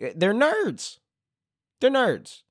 [0.00, 0.98] Eh, they're nerds.
[1.80, 2.42] They're nerds.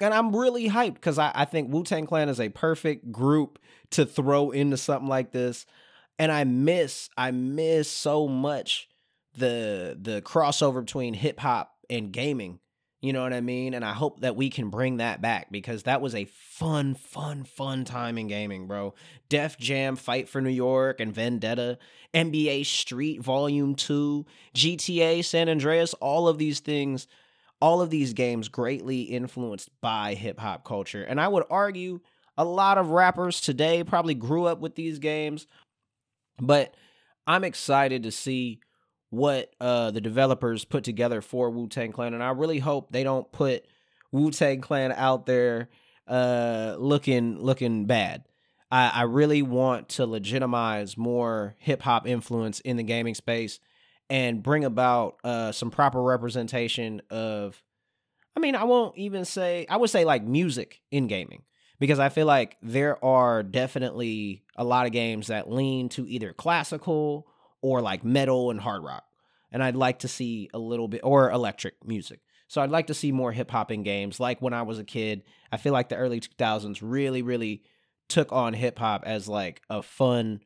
[0.00, 3.58] And I'm really hyped because I, I think Wu Tang Clan is a perfect group
[3.90, 5.66] to throw into something like this
[6.18, 8.88] and I miss I miss so much
[9.36, 12.60] the the crossover between hip hop and gaming.
[13.00, 13.74] You know what I mean?
[13.74, 17.44] And I hope that we can bring that back because that was a fun, fun,
[17.44, 18.94] fun time in gaming, bro.
[19.28, 21.76] Def Jam Fight for New York and Vendetta,
[22.14, 27.06] NBA Street Volume 2, GTA San Andreas, all of these things,
[27.60, 31.02] all of these games greatly influenced by hip hop culture.
[31.02, 32.00] And I would argue
[32.36, 35.46] a lot of rappers today probably grew up with these games
[36.40, 36.74] but
[37.26, 38.60] I'm excited to see
[39.10, 43.04] what uh, the developers put together for Wu Tang Clan, and I really hope they
[43.04, 43.66] don't put
[44.12, 45.68] Wu Tang Clan out there
[46.08, 48.24] uh, looking looking bad.
[48.70, 53.60] I, I really want to legitimize more hip hop influence in the gaming space
[54.10, 57.62] and bring about uh, some proper representation of.
[58.36, 61.42] I mean, I won't even say I would say like music in gaming
[61.78, 66.32] because I feel like there are definitely a lot of games that lean to either
[66.32, 67.28] classical
[67.62, 69.04] or like metal and hard rock.
[69.52, 72.20] And I'd like to see a little bit or electric music.
[72.48, 74.18] So I'd like to see more hip hop in games.
[74.18, 77.62] Like when I was a kid, I feel like the early 2000s really, really
[78.08, 80.40] took on hip hop as like a fun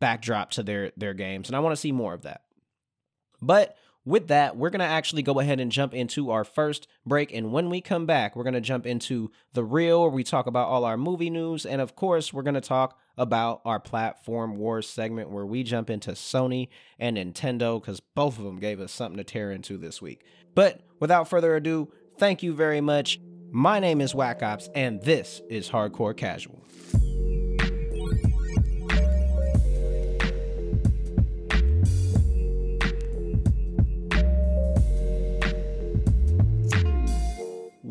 [0.00, 2.42] backdrop to their their games, and I want to see more of that.
[3.42, 7.32] But with that, we're going to actually go ahead and jump into our first break.
[7.32, 10.46] And when we come back, we're going to jump into the real, where we talk
[10.46, 11.66] about all our movie news.
[11.66, 15.90] And of course, we're going to talk about our platform wars segment, where we jump
[15.90, 20.00] into Sony and Nintendo, because both of them gave us something to tear into this
[20.00, 20.24] week.
[20.54, 23.20] But without further ado, thank you very much.
[23.50, 26.64] My name is Whack Ops, and this is Hardcore Casual.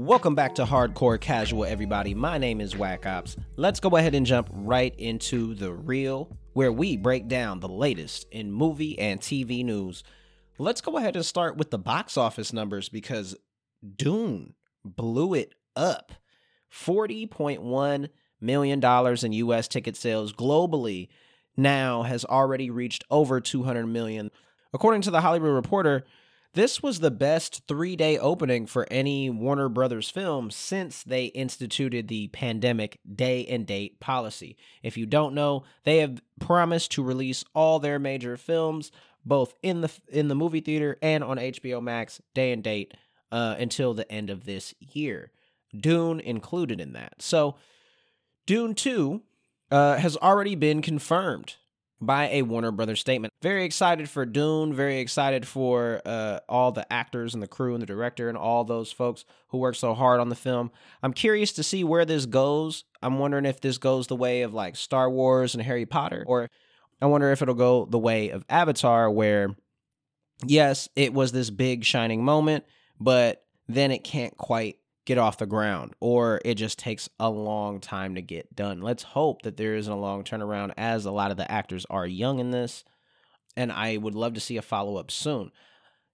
[0.01, 2.15] Welcome back to Hardcore Casual, everybody.
[2.15, 3.37] My name is Whack Ops.
[3.55, 8.25] Let's go ahead and jump right into the real, where we break down the latest
[8.31, 10.03] in movie and TV news.
[10.57, 13.35] Let's go ahead and start with the box office numbers because
[13.95, 16.13] Dune blew it up.
[16.73, 18.09] $40.1
[18.41, 18.83] million
[19.23, 21.09] in US ticket sales globally
[21.55, 24.31] now has already reached over 200 million.
[24.73, 26.05] According to the Hollywood Reporter,
[26.53, 32.07] this was the best three day opening for any Warner Brothers film since they instituted
[32.07, 34.57] the pandemic day and date policy.
[34.83, 38.91] If you don't know, they have promised to release all their major films
[39.23, 42.93] both in the in the movie theater and on HBO Max day and date
[43.31, 45.31] uh, until the end of this year.
[45.75, 47.21] Dune included in that.
[47.21, 47.55] So
[48.45, 49.21] Dune 2
[49.69, 51.55] uh, has already been confirmed
[52.01, 53.31] by a Warner Brothers statement.
[53.41, 57.81] Very excited for Dune, very excited for uh, all the actors and the crew and
[57.81, 60.71] the director and all those folks who worked so hard on the film.
[61.03, 62.83] I'm curious to see where this goes.
[63.03, 66.49] I'm wondering if this goes the way of like Star Wars and Harry Potter, or
[67.01, 69.55] I wonder if it'll go the way of Avatar, where
[70.45, 72.65] yes, it was this big shining moment,
[72.99, 77.79] but then it can't quite get off the ground or it just takes a long
[77.79, 78.81] time to get done.
[78.81, 82.05] Let's hope that there isn't a long turnaround as a lot of the actors are
[82.05, 82.83] young in this
[83.57, 85.51] and I would love to see a follow up soon.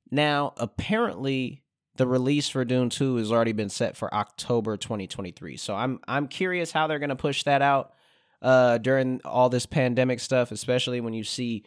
[0.10, 1.63] Now, apparently
[1.97, 5.58] the release for Dune 2 has already been set for October 2023.
[5.58, 7.93] So I'm I'm curious how they're going to push that out
[8.41, 11.65] uh during all this pandemic stuff, especially when you see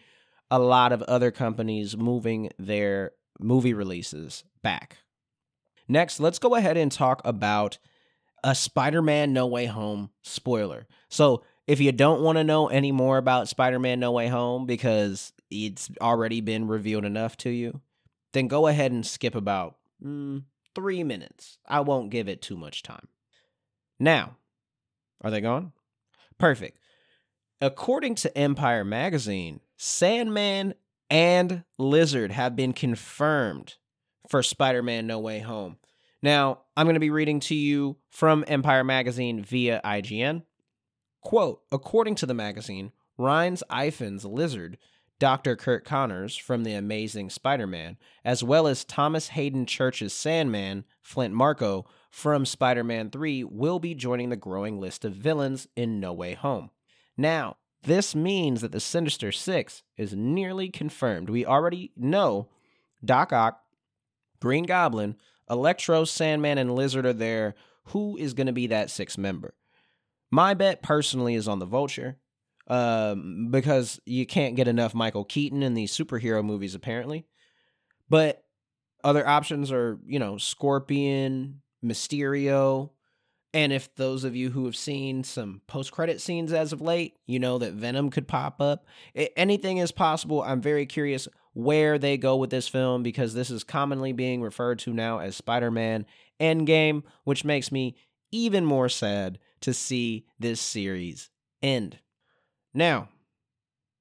[0.50, 4.98] a lot of other companies moving their movie releases back.
[5.90, 7.78] Next, let's go ahead and talk about
[8.44, 10.86] a Spider Man No Way Home spoiler.
[11.08, 14.66] So, if you don't want to know any more about Spider Man No Way Home
[14.66, 17.80] because it's already been revealed enough to you,
[18.32, 20.44] then go ahead and skip about mm,
[20.76, 21.58] three minutes.
[21.66, 23.08] I won't give it too much time.
[23.98, 24.36] Now,
[25.22, 25.72] are they gone?
[26.38, 26.78] Perfect.
[27.60, 30.74] According to Empire Magazine, Sandman
[31.10, 33.74] and Lizard have been confirmed
[34.30, 35.76] for Spider Man No Way Home.
[36.22, 40.44] Now, I'm going to be reading to you from Empire Magazine via IGN.
[41.20, 44.78] Quote According to the magazine, Rhys Ifans' Lizard,
[45.18, 45.56] Dr.
[45.56, 51.34] Curt Connors from The Amazing Spider Man, as well as Thomas Haden Church's Sandman, Flint
[51.34, 56.12] Marko, from Spider Man 3, will be joining the growing list of villains in No
[56.12, 56.70] Way Home.
[57.16, 61.28] Now, this means that the Sinister Six is nearly confirmed.
[61.28, 62.48] We already know
[63.04, 63.62] Doc Ock,
[64.40, 65.16] Green Goblin,
[65.48, 67.54] Electro, Sandman, and Lizard are there.
[67.86, 69.54] Who is going to be that sixth member?
[70.30, 72.16] My bet personally is on the Vulture
[72.68, 77.26] um, because you can't get enough Michael Keaton in these superhero movies, apparently.
[78.08, 78.44] But
[79.02, 82.90] other options are, you know, Scorpion, Mysterio.
[83.52, 87.14] And if those of you who have seen some post credit scenes as of late,
[87.26, 88.86] you know that Venom could pop up.
[89.36, 90.42] anything is possible.
[90.42, 94.78] I'm very curious where they go with this film because this is commonly being referred
[94.80, 96.06] to now as Spider Man
[96.40, 97.96] Endgame, which makes me
[98.30, 101.30] even more sad to see this series
[101.62, 101.98] end.
[102.72, 103.08] Now,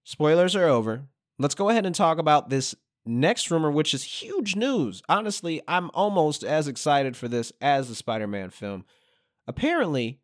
[0.04, 1.04] spoilers are over.
[1.38, 5.02] Let's go ahead and talk about this next rumor, which is huge news.
[5.10, 8.86] Honestly, I'm almost as excited for this as the Spider Man film.
[9.48, 10.20] Apparently,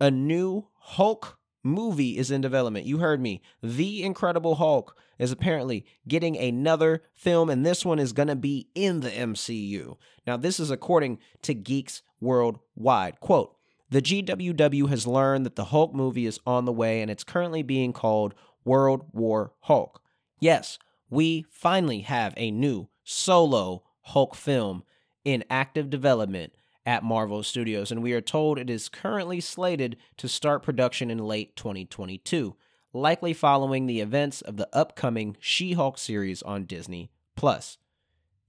[0.00, 1.38] a new Hulk
[1.68, 2.86] movie is in development.
[2.86, 3.40] You heard me.
[3.62, 8.68] The Incredible Hulk is apparently getting another film, and this one is going to be
[8.74, 9.96] in the MCU.
[10.26, 13.20] Now, this is according to Geeks Worldwide.
[13.20, 13.54] Quote,
[13.90, 17.62] the GWW has learned that the Hulk movie is on the way and it's currently
[17.62, 20.02] being called World War Hulk.
[20.40, 20.78] Yes,
[21.08, 24.84] we finally have a new solo Hulk film
[25.24, 26.52] in active development
[26.88, 31.18] at Marvel Studios, and we are told it is currently slated to start production in
[31.18, 32.56] late 2022,
[32.94, 37.10] likely following the events of the upcoming She Hulk series on Disney.
[37.36, 37.76] Plus,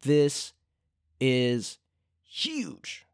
[0.03, 0.53] this
[1.19, 1.79] is
[2.23, 3.05] huge.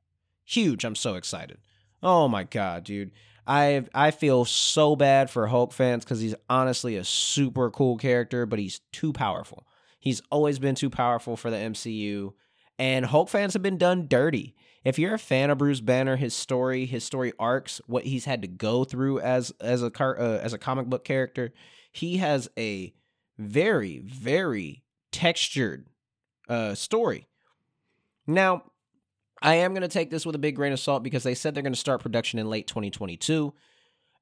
[0.44, 0.86] Huge.
[0.86, 1.58] I'm so excited.
[2.04, 3.10] Oh my god, dude.
[3.48, 8.46] I I feel so bad for Hulk fans because he's honestly a super cool character,
[8.46, 9.66] but he's too powerful.
[10.00, 12.34] He's always been too powerful for the MCU,
[12.78, 14.54] and Hulk fans have been done dirty.
[14.86, 18.44] If you're a fan of Bruce Banner, his story, his story arcs, what he's had
[18.44, 21.52] to go through as as a car uh, as a comic book character,
[21.92, 22.94] he has a
[23.40, 25.88] very very textured
[26.48, 27.28] uh, story.
[28.28, 28.64] Now,
[29.42, 31.56] I am going to take this with a big grain of salt because they said
[31.56, 33.54] they're going to start production in late 2022.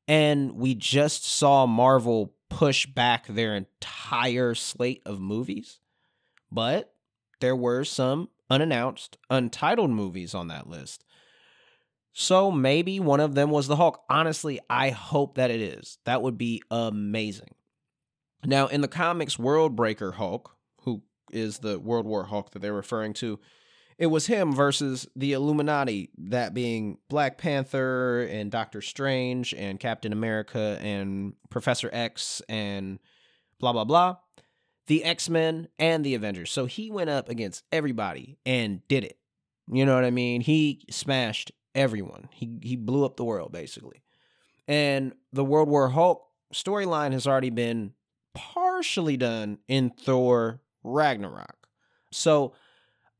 [0.07, 5.79] And we just saw Marvel push back their entire slate of movies.
[6.51, 6.93] But
[7.39, 11.03] there were some unannounced, untitled movies on that list.
[12.13, 14.03] So maybe one of them was the Hulk.
[14.09, 15.97] Honestly, I hope that it is.
[16.05, 17.55] That would be amazing.
[18.45, 21.01] Now, in the comics, World Breaker Hulk, who
[21.31, 23.39] is the World War Hulk that they're referring to,
[23.97, 30.11] it was him versus the Illuminati, that being Black Panther and Doctor Strange and Captain
[30.11, 32.99] America and Professor X and
[33.59, 34.17] blah, blah, blah.
[34.87, 36.51] The X Men and the Avengers.
[36.51, 39.17] So he went up against everybody and did it.
[39.71, 40.41] You know what I mean?
[40.41, 42.29] He smashed everyone.
[42.31, 44.03] He he blew up the world basically.
[44.67, 47.93] And the World War Hulk storyline has already been
[48.33, 51.67] partially done in Thor Ragnarok.
[52.11, 52.53] So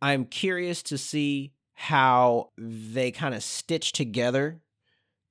[0.01, 4.61] I'm curious to see how they kind of stitch together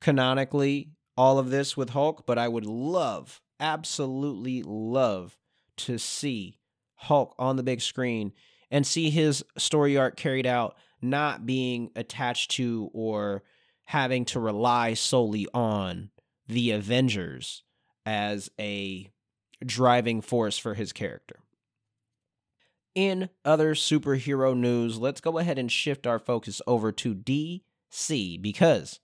[0.01, 5.39] canonically all of this with Hulk, but I would love, absolutely love
[5.79, 6.59] to see
[6.95, 8.33] Hulk on the big screen
[8.71, 13.43] and see his story arc carried out, not being attached to or
[13.87, 16.11] having to rely solely on
[16.47, 17.63] the Avengers
[18.07, 19.11] as a
[19.65, 21.37] driving force for his character.
[22.95, 29.01] In other superhero news, let's go ahead and shift our focus over to DC because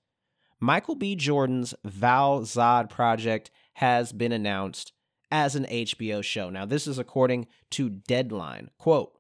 [0.61, 1.15] Michael B.
[1.15, 4.93] Jordan's Val Zod project has been announced
[5.31, 6.51] as an HBO show.
[6.51, 8.71] Now, this is according to Deadline.
[8.79, 9.13] Quote,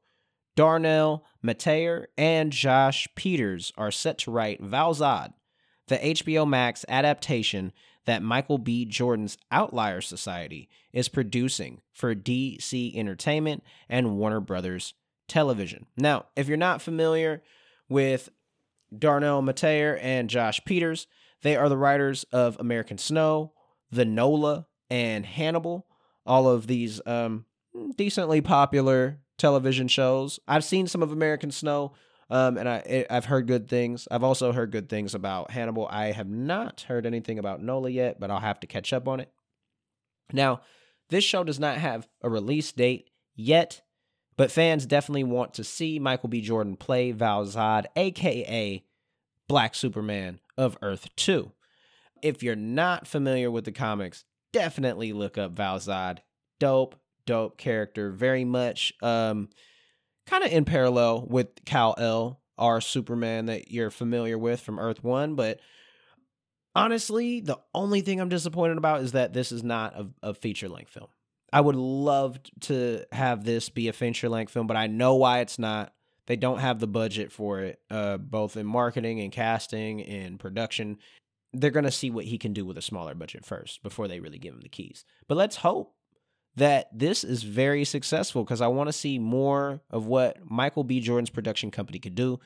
[0.57, 5.33] Darnell Metayer and Josh Peters are set to write Val Zod,
[5.87, 7.73] the HBO Max adaptation
[8.07, 8.85] that Michael B.
[8.85, 14.95] Jordan's Outlier Society is producing for DC Entertainment and Warner Brothers
[15.29, 15.87] Television.
[15.97, 17.43] Now, if you're not familiar
[17.89, 18.31] with
[18.97, 21.07] Darnell Metayer and Josh Peters,
[21.43, 23.53] they are the writers of American Snow,
[23.91, 25.87] The Nola, and Hannibal.
[26.29, 27.45] All of these um,
[27.97, 30.39] decently popular television shows.
[30.47, 31.95] I've seen some of American Snow.
[32.31, 34.07] Um, and I I've heard good things.
[34.11, 35.89] I've also heard good things about Hannibal.
[35.91, 39.21] I have not heard anything about Nola yet, but I'll have to catch up on
[39.21, 39.33] it.
[40.31, 40.61] Now,
[41.09, 43.81] this show does not have a release date yet,
[44.37, 46.43] but fans definitely want to see Michael B.
[46.43, 48.85] Jordan play Val Zod, aka
[49.47, 51.51] Black Superman of Earth 2.
[52.23, 56.19] If you're not familiar with the comics, definitely look up Val Zod.
[56.61, 58.11] Dope, dope character.
[58.11, 59.49] Very much um
[60.27, 65.03] kind of in parallel with Kal El, our Superman that you're familiar with from Earth
[65.03, 65.35] One.
[65.35, 65.61] But
[66.75, 70.69] honestly, the only thing I'm disappointed about is that this is not a, a feature
[70.69, 71.09] length film.
[71.53, 75.41] I would love to have this be a feature length film, but I know why
[75.41, 75.95] it's not.
[76.27, 80.99] They don't have the budget for it, uh, both in marketing and casting and production.
[81.53, 84.21] They're going to see what he can do with a smaller budget first before they
[84.21, 85.05] really give him the keys.
[85.27, 85.95] But let's hope
[86.57, 91.01] that this is very successful because I want to see more of what Michael B.
[91.01, 92.41] Jordan's production company could do.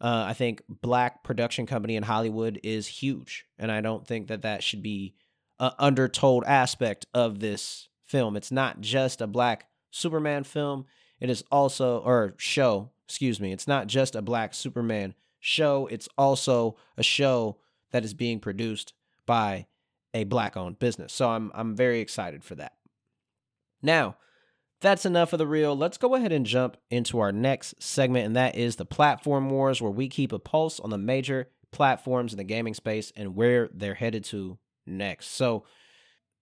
[0.00, 4.42] Uh, I think black production company in Hollywood is huge, and I don't think that
[4.42, 5.14] that should be
[5.58, 8.36] an undertold aspect of this film.
[8.36, 10.86] It's not just a black Superman film;
[11.20, 12.90] it is also or show.
[13.04, 13.52] Excuse me.
[13.52, 15.88] It's not just a black Superman show.
[15.88, 17.58] It's also a show
[17.92, 18.92] that is being produced
[19.26, 19.66] by
[20.14, 21.12] a black-owned business.
[21.12, 22.72] So I'm I'm very excited for that.
[23.82, 24.16] Now,
[24.80, 25.76] that's enough of the reel.
[25.76, 29.80] Let's go ahead and jump into our next segment, and that is the platform wars,
[29.80, 33.68] where we keep a pulse on the major platforms in the gaming space and where
[33.72, 35.28] they're headed to next.
[35.28, 35.64] So,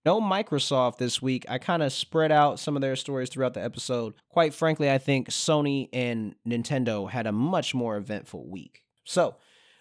[0.05, 1.44] no Microsoft this week.
[1.49, 4.14] I kind of spread out some of their stories throughout the episode.
[4.30, 8.84] Quite frankly, I think Sony and Nintendo had a much more eventful week.
[9.05, 9.36] So,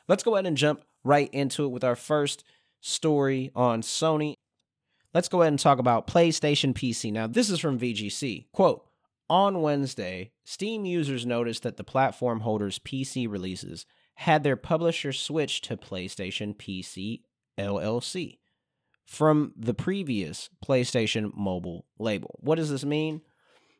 [0.08, 2.44] let's go ahead and jump right into it with our first
[2.82, 4.36] story on Sony
[5.18, 7.12] let's go ahead and talk about PlayStation PC.
[7.12, 8.46] Now, this is from VGC.
[8.52, 8.86] Quote,
[9.28, 15.62] on Wednesday, Steam users noticed that the platform holder's PC releases had their publisher switch
[15.62, 17.22] to PlayStation PC
[17.58, 18.38] LLC
[19.06, 22.38] from the previous PlayStation Mobile label.
[22.42, 23.22] What does this mean?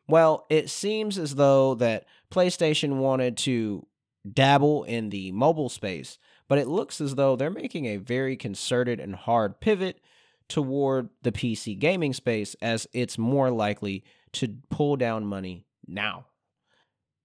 [0.08, 3.86] Well, it seems as though that PlayStation wanted to
[4.30, 9.00] dabble in the mobile space, but it looks as though they're making a very concerted
[9.00, 10.00] and hard pivot
[10.48, 16.26] toward the PC gaming space as it's more likely to pull down money now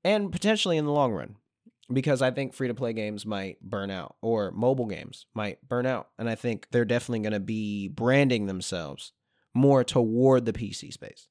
[0.03, 1.35] and potentially in the long run
[1.91, 5.85] because I think free to play games might burn out or mobile games might burn
[5.85, 6.09] out.
[6.17, 9.11] And I think they're definitely going to be branding themselves
[9.53, 11.27] more toward the PC space.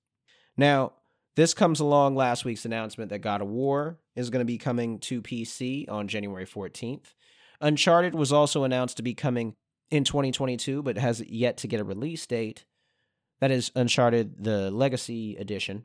[0.57, 0.93] Now,
[1.35, 4.99] this comes along last week's announcement that God of War is going to be coming
[5.01, 7.15] to PC on January 14th.
[7.63, 9.55] Uncharted was also announced to be coming
[9.91, 12.65] in 2022, but has yet to get a release date.
[13.41, 15.85] That is Uncharted, the Legacy Edition.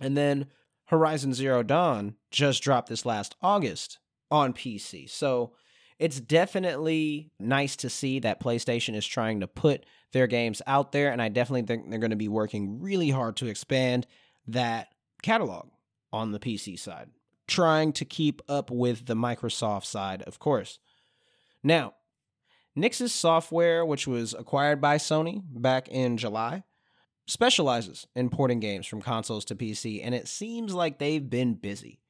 [0.00, 0.46] And then
[0.86, 3.98] Horizon Zero Dawn just dropped this last August
[4.30, 5.08] on PC.
[5.10, 5.52] So
[5.98, 11.10] it's definitely nice to see that PlayStation is trying to put their games out there.
[11.10, 14.06] And I definitely think they're going to be working really hard to expand
[14.46, 14.88] that
[15.22, 15.68] catalog
[16.12, 17.10] on the PC side,
[17.46, 20.78] trying to keep up with the Microsoft side, of course.
[21.62, 21.94] Now,
[22.76, 26.64] Nixxes Software, which was acquired by Sony back in July,
[27.26, 32.00] specializes in porting games from consoles to PC, and it seems like they've been busy.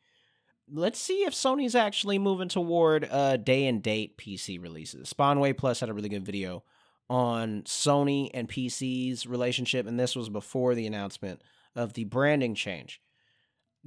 [0.69, 5.13] Let's see if Sony's actually moving toward uh, day and date PC releases.
[5.13, 6.65] SpawnWave Plus had a really good video
[7.09, 11.41] on Sony and PC's relationship, and this was before the announcement
[11.77, 13.01] of the branding change.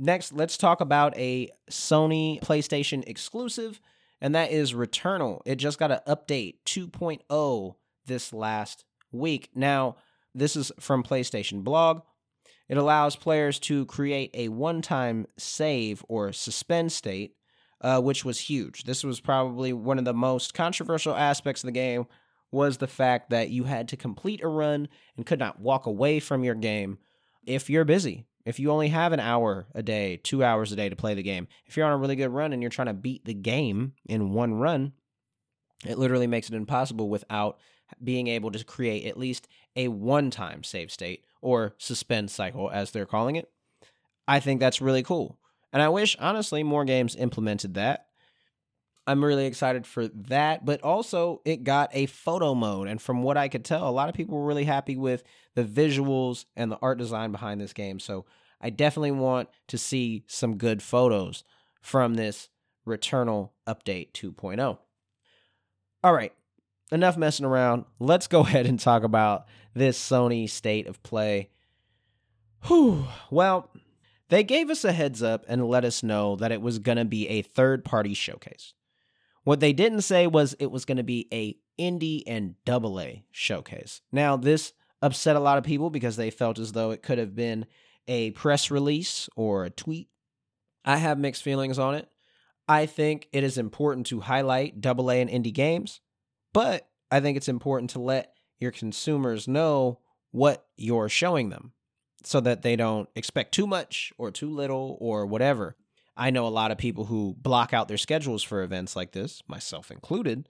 [0.02, 3.82] Next, let's talk about a Sony PlayStation exclusive,
[4.22, 5.42] and that is Returnal.
[5.46, 7.76] It just got an update 2.0
[8.06, 9.50] this last week.
[9.54, 9.98] Now,
[10.34, 12.04] this is from PlayStation Blog.
[12.70, 17.36] It allows players to create a one time save or suspend state,
[17.82, 18.86] uh, which was huge.
[18.86, 22.06] This was probably one of the most controversial aspects of the game
[22.52, 24.88] was the fact that you had to complete a run
[25.18, 27.00] and could not walk away from your game
[27.46, 28.29] if you're busy.
[28.46, 31.24] If you only have an hour a day, two hours a day to play the
[31.24, 33.94] game, if you're on a really good run and you're trying to beat the game
[34.06, 34.94] in one run,
[35.86, 37.58] it literally makes it impossible without
[38.04, 42.92] being able to create at least a one time save state or suspend cycle, as
[42.92, 43.50] they're calling it.
[44.28, 45.40] I think that's really cool.
[45.72, 48.08] And I wish, honestly, more games implemented that.
[49.10, 52.88] I'm really excited for that, but also it got a photo mode.
[52.88, 55.24] And from what I could tell, a lot of people were really happy with
[55.56, 58.00] the visuals and the art design behind this game.
[58.00, 58.26] So
[58.62, 61.44] I definitely want to see some good photos
[61.82, 62.50] from this
[62.88, 64.78] Returnal Update 2.0.
[66.04, 66.34] All right,
[66.92, 67.86] enough messing around.
[67.98, 71.50] Let's go ahead and talk about this Sony state of play.
[72.68, 73.08] Whew.
[73.32, 73.72] Well,
[74.28, 77.06] they gave us a heads up and let us know that it was going to
[77.06, 78.76] be a third party showcase.
[79.44, 83.24] What they didn't say was it was going to be a indie and double A
[83.32, 84.02] showcase.
[84.12, 87.36] Now, this upset a lot of people because they felt as though it could have
[87.36, 87.66] been
[88.08, 90.10] a press release or a tweet.
[90.84, 92.10] I have mixed feelings on it.
[92.68, 96.02] I think it is important to highlight double A and indie games.
[96.54, 100.00] But I think it's important to let your consumers know
[100.32, 101.74] what you're showing them
[102.24, 105.76] so that they don't expect too much or too little or whatever.
[106.20, 109.42] I know a lot of people who block out their schedules for events like this,
[109.48, 110.50] myself included,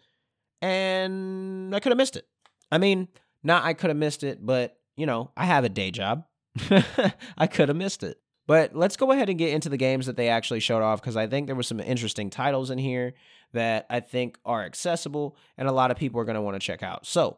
[0.62, 2.28] and I could have missed it.
[2.72, 3.08] I mean,
[3.44, 6.26] not I could have missed it, but you know, I have a day job.
[7.38, 8.20] I could have missed it.
[8.48, 11.16] But let's go ahead and get into the games that they actually showed off because
[11.16, 13.14] I think there were some interesting titles in here
[13.54, 16.66] that I think are accessible and a lot of people are going to want to
[16.66, 17.06] check out.
[17.06, 17.38] So,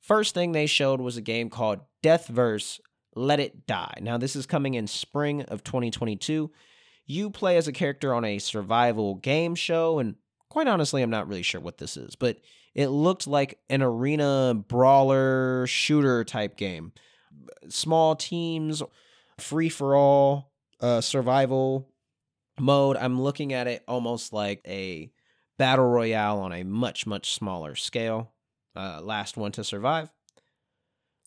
[0.00, 2.80] first thing they showed was a game called Deathverse
[3.14, 3.98] Let It Die.
[4.00, 6.50] Now, this is coming in spring of 2022.
[7.08, 10.14] You play as a character on a survival game show, and
[10.48, 12.36] quite honestly, I'm not really sure what this is, but
[12.74, 16.92] it looked like an arena brawler shooter type game.
[17.68, 18.82] Small teams,
[19.38, 21.88] free for all, uh, survival
[22.60, 25.10] mode, I'm looking at it almost like a
[25.58, 28.32] battle royale on a much, much smaller scale.
[28.76, 30.10] Uh, last one to survive.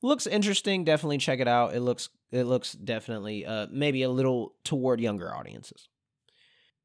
[0.02, 0.84] Looks interesting.
[0.84, 1.76] Definitely check it out.
[1.76, 5.88] It looks it looks definitely uh, maybe a little toward younger audiences.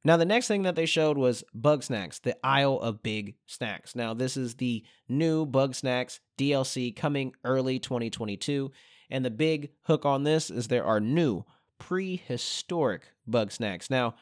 [0.04, 3.96] Now, the next thing that they showed was Bugsnax, the Isle of Big Snacks.
[3.96, 8.70] Now, this is the new Bugsnax DLC coming early 2022.
[9.10, 11.44] And the big hook on this is there are new
[11.78, 13.90] prehistoric Bugsnax.
[13.90, 14.14] Now,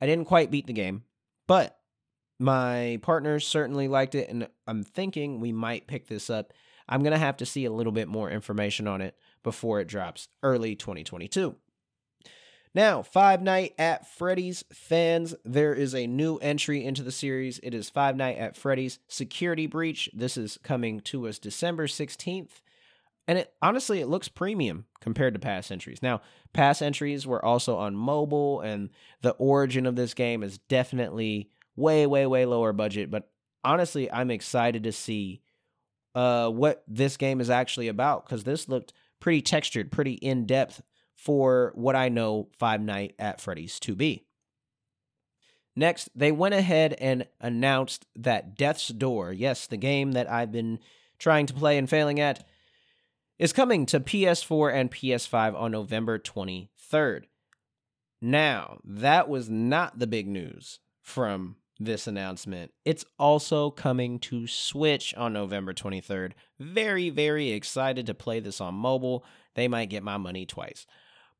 [0.00, 1.04] I didn't quite beat the game,
[1.46, 1.78] but
[2.40, 6.52] my partners certainly liked it, and I'm thinking we might pick this up.
[6.88, 9.88] I'm going to have to see a little bit more information on it before it
[9.88, 11.56] drops early 2022.
[12.72, 17.58] Now, Five Night at Freddy's fans, there is a new entry into the series.
[17.64, 20.08] It is Five Night at Freddy's Security Breach.
[20.12, 22.60] This is coming to us December 16th.
[23.26, 26.02] And it honestly it looks premium compared to past entries.
[26.02, 26.20] Now,
[26.52, 28.90] past entries were also on mobile and
[29.22, 33.30] the origin of this game is definitely way way way lower budget, but
[33.62, 35.42] honestly, I'm excited to see
[36.14, 40.82] uh what this game is actually about cuz this looked pretty textured, pretty in-depth
[41.14, 44.24] for what I know Five Night at Freddy's to be.
[45.76, 50.80] Next, they went ahead and announced that Death's Door, yes, the game that I've been
[51.18, 52.46] trying to play and failing at,
[53.38, 57.24] is coming to PS4 and PS5 on November 23rd.
[58.20, 62.72] Now, that was not the big news from this announcement.
[62.84, 66.32] It's also coming to Switch on November 23rd.
[66.60, 69.24] Very, very excited to play this on mobile.
[69.54, 70.86] They might get my money twice.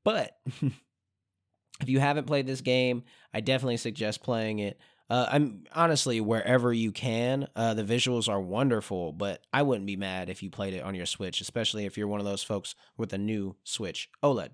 [0.02, 0.32] But
[0.62, 4.80] if you haven't played this game, I definitely suggest playing it.
[5.10, 7.48] Uh, I'm honestly wherever you can.
[7.54, 10.94] Uh, the visuals are wonderful, but I wouldn't be mad if you played it on
[10.94, 14.50] your Switch, especially if you're one of those folks with a new Switch OLED.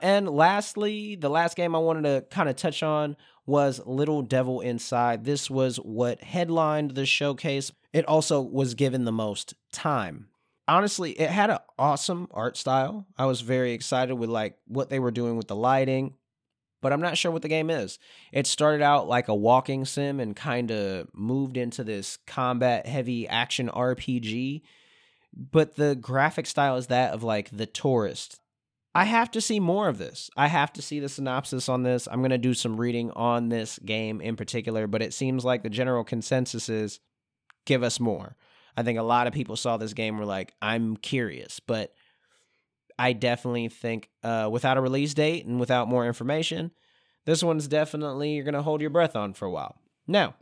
[0.00, 4.60] And lastly, the last game I wanted to kind of touch on was Little Devil
[4.60, 5.24] Inside.
[5.24, 7.72] This was what headlined the showcase.
[7.92, 10.28] It also was given the most time
[10.68, 13.06] honestly, it had an awesome art style.
[13.16, 16.14] I was very excited with like what they were doing with the lighting,
[16.80, 17.98] but I'm not sure what the game is.
[18.30, 23.26] It started out like a walking sim and kind of moved into this combat heavy
[23.26, 24.62] action RPG,
[25.34, 28.40] but the graphic style is that of like The Tourist.
[28.94, 30.30] I have to see more of this.
[30.36, 32.08] I have to see the synopsis on this.
[32.10, 35.62] I'm going to do some reading on this game in particular, but it seems like
[35.62, 37.00] the general consensus is
[37.66, 38.36] give us more.
[38.76, 41.92] I think a lot of people saw this game were like, I'm curious, but
[42.98, 46.72] I definitely think uh, without a release date and without more information,
[47.26, 49.76] this one's definitely you're gonna hold your breath on for a while.
[50.06, 50.34] Now,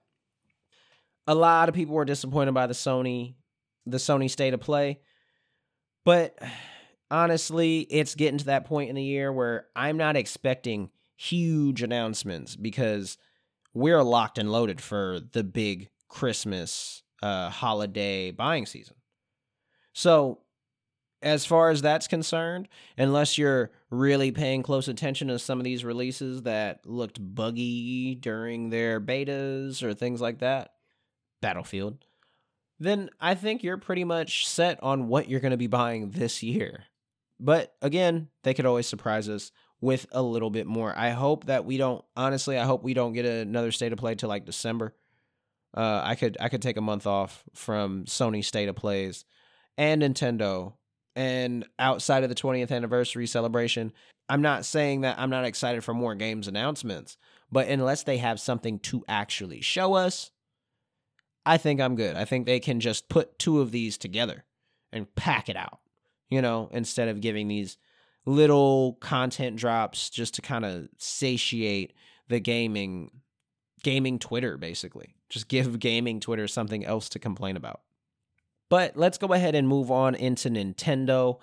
[1.27, 3.35] a lot of people were disappointed by the Sony,
[3.85, 5.01] the Sony state of play,
[6.05, 6.39] but
[7.11, 12.57] honestly, it's getting to that point in the year where I'm not expecting huge announcements
[12.57, 13.19] because
[13.75, 18.97] we're locked and loaded for the big Christmas uh, holiday buying season.
[19.93, 20.41] So,
[21.23, 25.85] as far as that's concerned, unless you're really paying close attention to some of these
[25.85, 30.75] releases that looked buggy during their betas or things like that,
[31.41, 32.05] Battlefield,
[32.79, 36.43] then I think you're pretty much set on what you're going to be buying this
[36.43, 36.85] year.
[37.39, 40.95] But again, they could always surprise us with a little bit more.
[40.97, 44.15] I hope that we don't, honestly, I hope we don't get another state of play
[44.15, 44.95] till like December
[45.77, 49.25] uh, I could I could take a month off from Sony State of Plays
[49.77, 50.75] and Nintendo.
[51.15, 53.93] And outside of the 20th anniversary celebration,
[54.29, 57.17] I'm not saying that I'm not excited for more games announcements,
[57.51, 60.31] but unless they have something to actually show us,
[61.47, 62.17] I think I'm good.
[62.17, 64.45] I think they can just put two of these together
[64.93, 65.79] and pack it out,
[66.29, 67.77] you know, instead of giving these
[68.25, 71.93] little content drops just to kind of satiate
[72.29, 73.11] the gaming
[73.83, 75.15] gaming Twitter basically.
[75.29, 77.83] Just give gaming Twitter something else to complain about.
[78.69, 81.39] But let's go ahead and move on into Nintendo.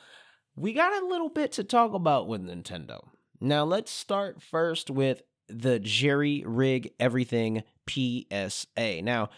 [0.55, 3.07] We got a little bit to talk about with Nintendo.
[3.39, 9.01] Now, let's start first with the Jerry Rig Everything PSA.
[9.01, 9.29] Now,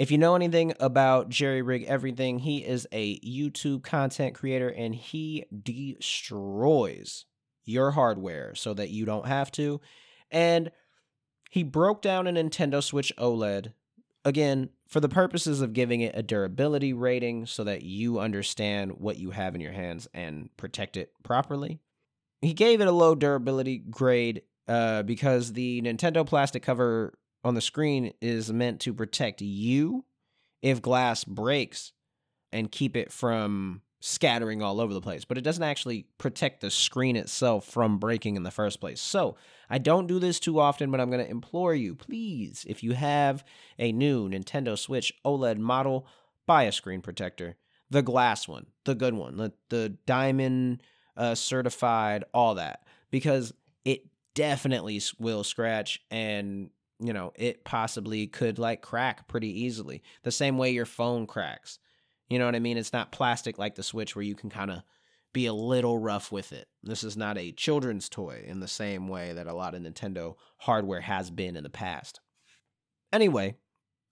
[0.00, 4.94] if you know anything about Jerry Rig Everything, he is a YouTube content creator and
[4.94, 7.26] he destroys
[7.64, 9.78] your hardware so that you don't have to.
[10.30, 10.70] And
[11.50, 13.74] he broke down a Nintendo Switch OLED
[14.24, 19.18] again, for the purposes of giving it a durability rating so that you understand what
[19.18, 21.80] you have in your hands and protect it properly.
[22.40, 27.14] He gave it a low durability grade uh, because the Nintendo plastic cover
[27.44, 30.04] on the screen is meant to protect you
[30.62, 31.92] if glass breaks
[32.52, 36.70] and keep it from scattering all over the place, but it doesn't actually protect the
[36.70, 39.00] screen itself from breaking in the first place.
[39.00, 39.36] So,
[39.68, 42.92] I don't do this too often, but I'm going to implore you, please, if you
[42.92, 43.44] have
[43.78, 46.06] a new Nintendo Switch OLED model,
[46.46, 47.56] buy a screen protector.
[47.90, 50.82] The glass one, the good one, the, the diamond
[51.16, 53.52] uh, certified, all that, because
[53.84, 56.70] it definitely will scratch and
[57.00, 61.78] you know it possibly could like crack pretty easily the same way your phone cracks
[62.30, 62.78] you know what I mean?
[62.78, 64.82] It's not plastic like the Switch where you can kind of
[65.32, 66.68] be a little rough with it.
[66.82, 70.36] This is not a children's toy in the same way that a lot of Nintendo
[70.58, 72.20] hardware has been in the past.
[73.12, 73.56] Anyway,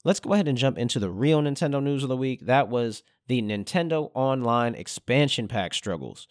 [0.04, 2.46] let's go ahead and jump into the real Nintendo news of the week.
[2.46, 6.26] That was the Nintendo Online expansion pack struggles.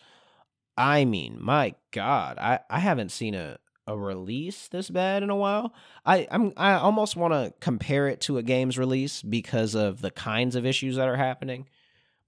[0.78, 3.58] I mean, my God, I, I haven't seen a,
[3.88, 5.74] a release this bad in a while.
[6.06, 10.12] I I'm I almost want to compare it to a game's release because of the
[10.12, 11.68] kinds of issues that are happening.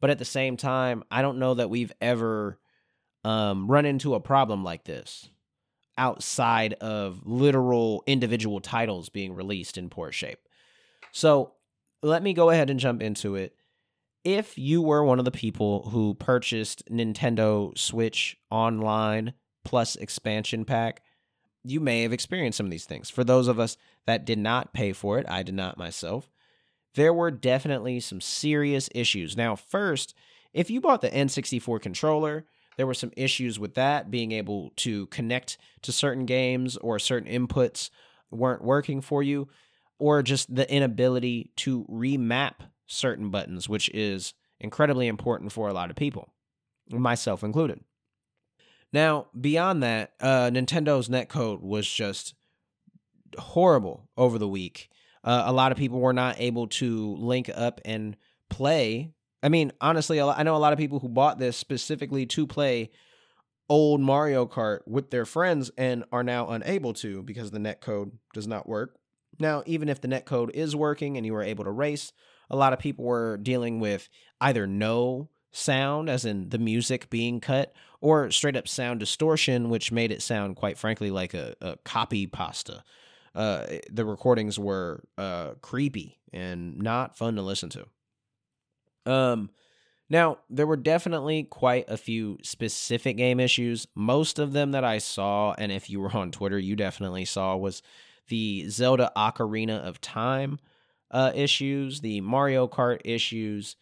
[0.01, 2.57] But at the same time, I don't know that we've ever
[3.25, 5.29] um, run into a problem like this
[5.97, 10.39] outside of literal individual titles being released in poor shape.
[11.11, 11.51] So
[12.01, 13.53] let me go ahead and jump into it.
[14.23, 19.33] If you were one of the people who purchased Nintendo Switch Online
[19.65, 21.01] Plus expansion pack,
[21.63, 23.09] you may have experienced some of these things.
[23.09, 26.31] For those of us that did not pay for it, I did not myself,
[26.95, 29.37] there were definitely some serious issues.
[29.37, 30.13] Now, first,
[30.53, 32.45] if you bought the N64 controller,
[32.77, 37.29] there were some issues with that being able to connect to certain games or certain
[37.29, 37.89] inputs
[38.31, 39.49] weren't working for you
[39.97, 42.53] or just the inability to remap
[42.87, 46.33] certain buttons which is incredibly important for a lot of people
[46.89, 47.79] myself included
[48.93, 52.33] now beyond that uh, nintendo's netcode was just
[53.37, 54.89] horrible over the week
[55.23, 58.15] uh, a lot of people were not able to link up and
[58.49, 62.45] play I mean, honestly, I know a lot of people who bought this specifically to
[62.45, 62.91] play
[63.69, 68.11] old Mario Kart with their friends and are now unable to because the net code
[68.33, 68.97] does not work.
[69.39, 72.11] Now, even if the net code is working and you were able to race,
[72.49, 74.09] a lot of people were dealing with
[74.41, 77.71] either no sound, as in the music being cut,
[78.01, 82.27] or straight up sound distortion, which made it sound, quite frankly, like a, a copy
[82.27, 82.83] pasta.
[83.35, 87.85] Uh, the recordings were uh, creepy and not fun to listen to.
[89.05, 89.49] Um,
[90.09, 93.87] now, there were definitely quite a few specific game issues.
[93.95, 97.55] Most of them that I saw, and if you were on Twitter, you definitely saw,
[97.55, 97.83] was
[98.27, 100.59] the Zelda Ocarina of Time
[101.11, 103.75] uh, issues, the Mario Kart issues,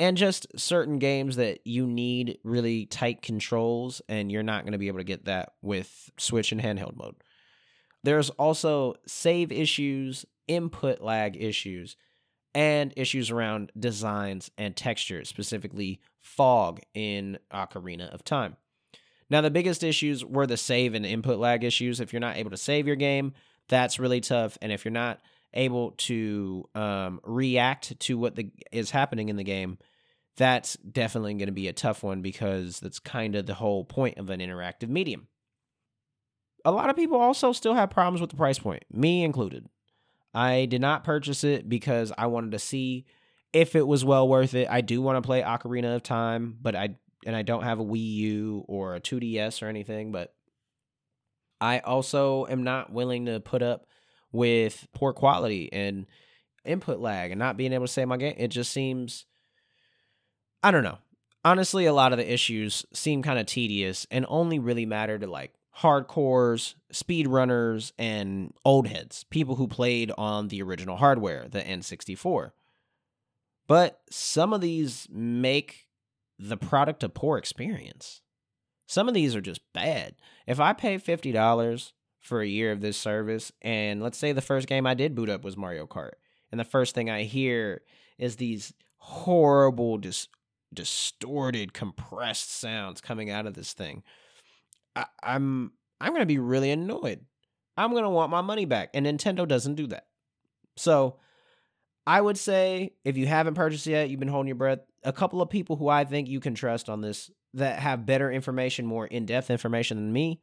[0.00, 4.78] and just certain games that you need really tight controls, and you're not going to
[4.78, 7.16] be able to get that with Switch and handheld mode.
[8.02, 11.96] There's also save issues, input lag issues,
[12.54, 18.56] and issues around designs and textures, specifically fog in Ocarina of Time.
[19.28, 22.00] Now, the biggest issues were the save and input lag issues.
[22.00, 23.34] If you're not able to save your game,
[23.68, 24.56] that's really tough.
[24.62, 25.20] And if you're not
[25.52, 29.78] able to um, react to what the, is happening in the game,
[30.40, 34.16] that's definitely going to be a tough one because that's kind of the whole point
[34.16, 35.28] of an interactive medium.
[36.64, 39.66] A lot of people also still have problems with the price point, me included.
[40.32, 43.04] I did not purchase it because I wanted to see
[43.52, 44.66] if it was well worth it.
[44.70, 47.84] I do want to play Ocarina of Time, but I and I don't have a
[47.84, 50.32] Wii U or a 2DS or anything, but
[51.60, 53.84] I also am not willing to put up
[54.32, 56.06] with poor quality and
[56.64, 58.36] input lag and not being able to save my game.
[58.38, 59.26] It just seems
[60.62, 60.98] I don't know.
[61.44, 65.26] Honestly, a lot of the issues seem kind of tedious and only really matter to
[65.26, 72.50] like hardcores, speedrunners, and old heads, people who played on the original hardware, the N64.
[73.66, 75.86] But some of these make
[76.38, 78.20] the product a poor experience.
[78.86, 80.16] Some of these are just bad.
[80.46, 84.66] If I pay $50 for a year of this service, and let's say the first
[84.66, 86.14] game I did boot up was Mario Kart,
[86.50, 87.82] and the first thing I hear
[88.18, 90.28] is these horrible, dis-
[90.72, 94.02] distorted, compressed sounds coming out of this thing
[94.96, 97.20] I, I'm I'm gonna be really annoyed.
[97.76, 100.06] I'm gonna want my money back, and Nintendo doesn't do that.
[100.76, 101.18] So
[102.06, 104.80] I would say if you haven't purchased yet, you've been holding your breath.
[105.04, 108.30] A couple of people who I think you can trust on this that have better
[108.30, 110.40] information, more in depth information than me,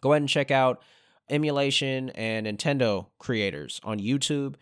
[0.00, 0.82] go ahead and check out
[1.28, 4.54] emulation and Nintendo creators on YouTube.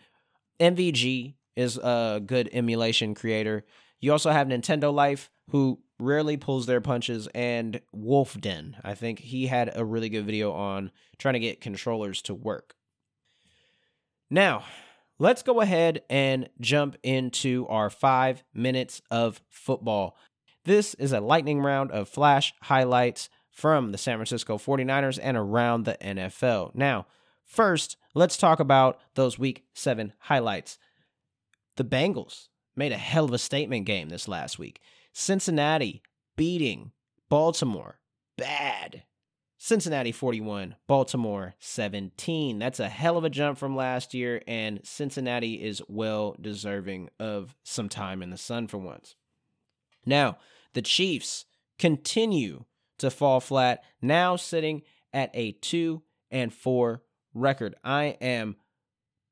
[0.59, 3.65] MVG is a good emulation creator.
[4.03, 8.75] You also have Nintendo Life, who rarely pulls their punches, and Wulff Den.
[8.83, 12.75] I think he had a really good video on trying to get controllers to work.
[14.29, 14.65] Now,
[15.19, 20.17] let's go ahead and jump into our five minutes of football.
[20.65, 25.85] This is a lightning round of flash highlights from the San Francisco 49ers and around
[25.85, 26.75] the NFL.
[26.75, 27.05] Now,
[27.45, 30.77] first, let's talk about those week seven highlights.
[31.77, 34.81] The Bengals made a hell of a statement game this last week.
[35.13, 36.01] Cincinnati
[36.35, 36.91] beating
[37.29, 37.99] Baltimore.
[38.37, 39.03] Bad.
[39.57, 42.59] Cincinnati 41, Baltimore 17.
[42.59, 47.55] That's a hell of a jump from last year, and Cincinnati is well deserving of
[47.63, 49.15] some time in the sun for once.
[50.05, 50.37] Now,
[50.73, 51.45] the Chiefs
[51.79, 52.65] continue
[52.97, 54.81] to fall flat, now sitting
[55.13, 57.01] at a 2 and 4
[57.33, 57.75] record.
[57.83, 58.57] I am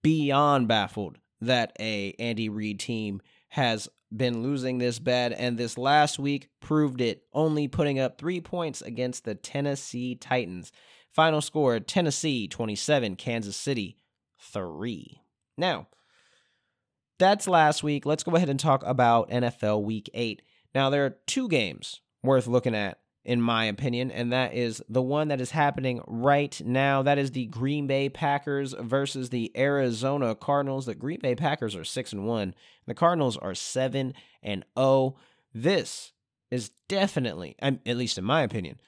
[0.01, 6.19] beyond baffled that a Andy Reid team has been losing this bad, and this last
[6.19, 10.71] week proved it, only putting up three points against the Tennessee Titans.
[11.13, 13.97] Final score Tennessee 27, Kansas City
[14.39, 15.21] 3.
[15.57, 15.87] Now,
[17.19, 18.05] that's last week.
[18.05, 20.41] Let's go ahead and talk about NFL Week 8.
[20.73, 25.01] Now, there are two games worth looking at in my opinion, and that is the
[25.01, 27.03] one that is happening right now.
[27.03, 30.87] That is the Green Bay Packers versus the Arizona Cardinals.
[30.87, 32.55] The Green Bay Packers are 6 and 1,
[32.87, 35.15] the Cardinals are 7 and 0.
[35.53, 36.13] This
[36.49, 38.79] is definitely, at least in my opinion,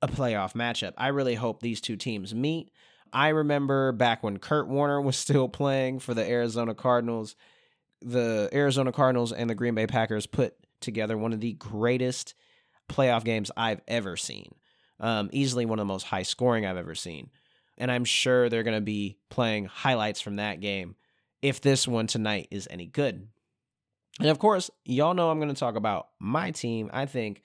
[0.00, 0.94] a playoff matchup.
[0.96, 2.70] I really hope these two teams meet.
[3.12, 7.36] I remember back when Kurt Warner was still playing for the Arizona Cardinals,
[8.00, 12.34] the Arizona Cardinals and the Green Bay Packers put together one of the greatest
[12.90, 14.54] playoff games I've ever seen.
[14.98, 17.30] Um, easily one of the most high scoring I've ever seen.
[17.78, 20.96] And I'm sure they're going to be playing highlights from that game
[21.40, 23.28] if this one tonight is any good.
[24.18, 26.90] And of course, y'all know I'm going to talk about my team.
[26.92, 27.42] I think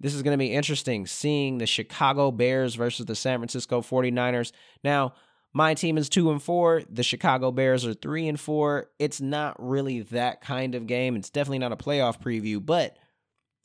[0.00, 4.52] this is going to be interesting seeing the Chicago Bears versus the San Francisco 49ers.
[4.82, 5.12] Now,
[5.52, 8.86] my team is 2 and 4, the Chicago Bears are 3 and 4.
[8.98, 11.16] It's not really that kind of game.
[11.16, 12.96] It's definitely not a playoff preview, but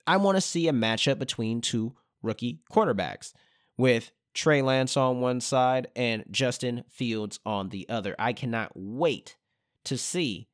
[0.07, 3.33] I want to see a matchup between two rookie quarterbacks
[3.77, 8.15] with Trey Lance on one side and Justin Fields on the other.
[8.19, 9.37] I cannot wait
[9.85, 10.47] to see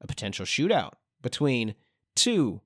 [0.00, 0.92] a potential shootout
[1.22, 1.74] between
[2.14, 2.60] two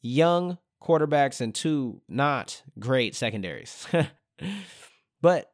[0.00, 3.86] young quarterbacks and two not great secondaries.
[5.20, 5.52] but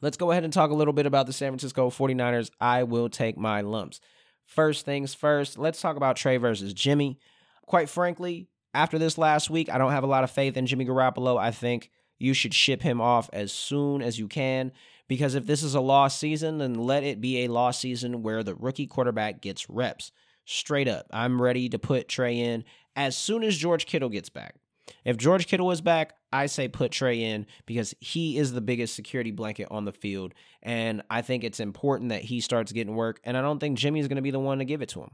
[0.00, 2.50] let's go ahead and talk a little bit about the San Francisco 49ers.
[2.60, 4.00] I will take my lumps.
[4.46, 7.18] First things first, let's talk about Trey versus Jimmy.
[7.66, 10.84] Quite frankly, after this last week, I don't have a lot of faith in Jimmy
[10.84, 11.38] Garoppolo.
[11.38, 14.72] I think you should ship him off as soon as you can
[15.08, 18.42] because if this is a lost season, then let it be a lost season where
[18.42, 20.12] the rookie quarterback gets reps.
[20.44, 22.64] Straight up, I'm ready to put Trey in
[22.96, 24.56] as soon as George Kittle gets back.
[25.04, 28.94] If George Kittle is back, I say put Trey in because he is the biggest
[28.94, 30.34] security blanket on the field.
[30.62, 33.20] And I think it's important that he starts getting work.
[33.24, 35.10] And I don't think Jimmy's going to be the one to give it to him.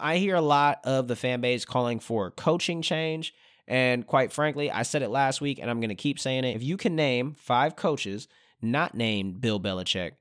[0.00, 3.34] I hear a lot of the fan base calling for coaching change.
[3.66, 6.56] And quite frankly, I said it last week and I'm going to keep saying it.
[6.56, 8.26] If you can name five coaches
[8.60, 10.12] not named Bill Belichick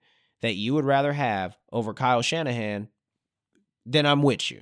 [0.42, 2.90] that you would rather have over Kyle Shanahan,
[3.86, 4.62] then I'm with you.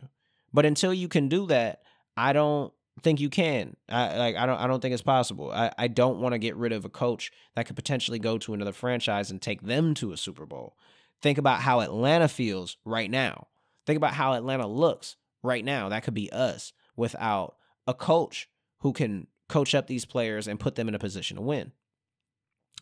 [0.54, 1.82] But until you can do that,
[2.16, 3.76] I don't think you can.
[3.90, 5.52] I like I don't I don't think it's possible.
[5.52, 8.54] I, I don't want to get rid of a coach that could potentially go to
[8.54, 10.76] another franchise and take them to a Super Bowl.
[11.22, 13.48] Think about how Atlanta feels right now.
[13.88, 15.90] Think about how Atlanta looks right now.
[15.90, 17.56] That could be us without
[17.88, 18.50] a coach
[18.82, 21.72] who can coach up these players and put them in a position to win.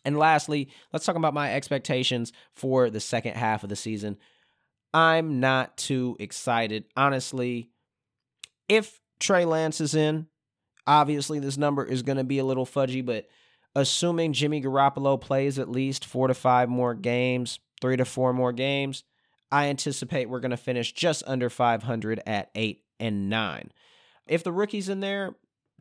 [0.03, 4.17] And lastly, let's talk about my expectations for the second half of the season.
[4.93, 6.85] I'm not too excited.
[6.97, 7.69] Honestly,
[8.67, 10.27] if Trey Lance is in,
[10.87, 13.27] obviously this number is going to be a little fudgy, but
[13.75, 18.53] assuming Jimmy Garoppolo plays at least four to five more games, three to four more
[18.53, 19.03] games,
[19.51, 23.71] I anticipate we're going to finish just under 500 at 8 and 9.
[24.27, 25.35] If the rookie's in there,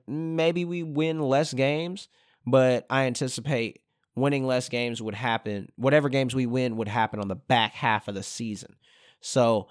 [0.06, 2.08] maybe we win less games,
[2.46, 3.80] but I anticipate
[4.14, 5.70] winning less games would happen.
[5.76, 8.76] Whatever games we win would happen on the back half of the season.
[9.20, 9.68] So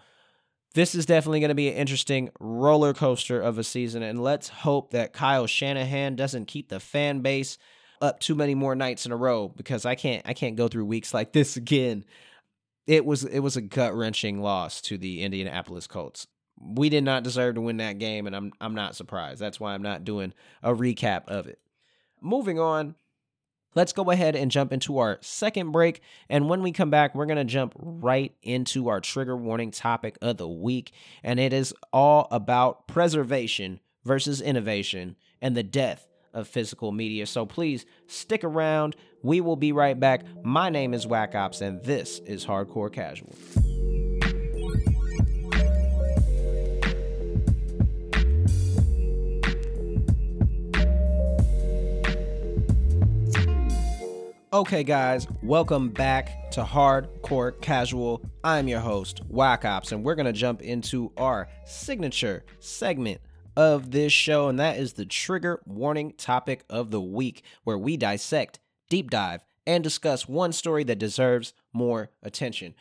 [0.74, 4.02] this is definitely going to be an interesting roller coaster of a season.
[4.02, 7.58] And let's hope that Kyle Shanahan doesn't keep the fan base
[8.02, 10.86] up too many more nights in a row because I can't I can't go through
[10.86, 12.04] weeks like this again
[12.88, 16.28] it was it was a gut wrenching loss to the Indianapolis Colts.
[16.60, 19.40] We did not deserve to win that game, and I'm I'm not surprised.
[19.40, 21.60] That's why I'm not doing a recap of it.
[22.22, 22.96] Moving on,
[23.76, 26.02] let's go ahead and jump into our second break.
[26.30, 30.38] And when we come back, we're gonna jump right into our trigger warning topic of
[30.38, 36.92] the week, and it is all about preservation versus innovation and the death of physical
[36.92, 37.26] media.
[37.26, 38.96] So please stick around.
[39.22, 40.24] We will be right back.
[40.44, 43.34] My name is Whack Ops, and this is Hardcore Casual.
[54.54, 58.22] Okay, guys, welcome back to Hardcore Casual.
[58.44, 63.20] I'm your host, Whack Ops, and we're going to jump into our signature segment
[63.56, 67.98] of this show, and that is the trigger warning topic of the week, where we
[67.98, 72.74] dissect, deep dive, and discuss one story that deserves more attention.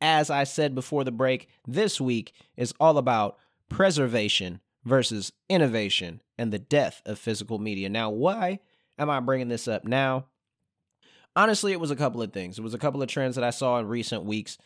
[0.00, 3.36] As I said before the break, this week is all about
[3.68, 7.88] preservation versus innovation and the death of physical media.
[7.88, 8.60] Now, why
[8.98, 10.26] am I bringing this up now?
[11.36, 12.58] Honestly, it was a couple of things.
[12.58, 14.58] It was a couple of trends that I saw in recent weeks,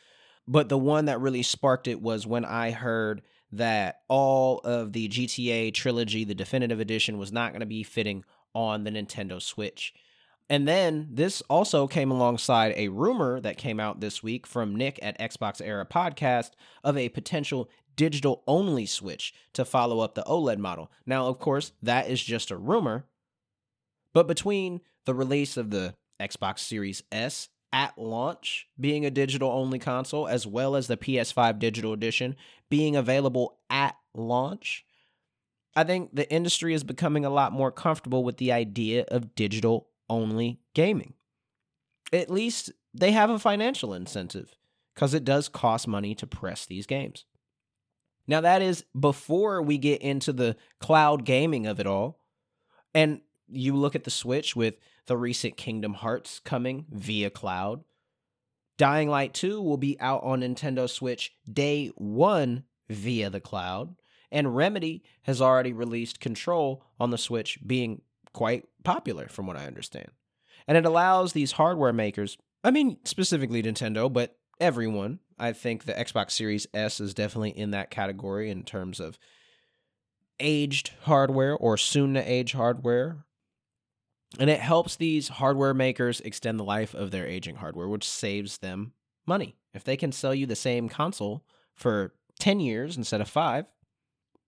[0.46, 3.22] but the one that really sparked it was when I heard
[3.57, 8.24] that all of the GTA trilogy, the definitive edition, was not going to be fitting
[8.55, 9.92] on the Nintendo Switch.
[10.50, 14.98] And then this also came alongside a rumor that came out this week from Nick
[15.02, 16.50] at Xbox Era Podcast
[16.82, 20.90] of a potential digital only Switch to follow up the OLED model.
[21.07, 23.07] Now, of course, that is just a rumor.
[24.12, 29.81] But between the release of the Xbox Series S at launch being a digital only
[29.81, 32.37] console, as well as the PS5 Digital Edition
[32.70, 34.87] being available at launch,
[35.75, 39.89] I think the industry is becoming a lot more comfortable with the idea of digital
[40.09, 41.14] only gaming.
[42.12, 44.55] At least they have a financial incentive
[44.95, 47.25] because it does cost money to press these games.
[48.29, 52.20] Now, that is before we get into the cloud gaming of it all.
[52.95, 57.84] And you look at the Switch with the recent Kingdom Hearts coming via cloud.
[58.76, 63.94] Dying Light 2 will be out on Nintendo Switch day one via the cloud.
[64.32, 68.02] And Remedy has already released Control on the Switch, being
[68.32, 70.09] quite popular from what I understand.
[70.66, 75.92] And it allows these hardware makers, I mean, specifically Nintendo, but everyone, I think the
[75.92, 79.18] Xbox Series S is definitely in that category in terms of
[80.40, 83.24] aged hardware or soon to age hardware
[84.39, 88.59] and it helps these hardware makers extend the life of their aging hardware, which saves
[88.59, 88.93] them
[89.26, 89.57] money.
[89.72, 93.66] If they can sell you the same console for 10 years instead of 5,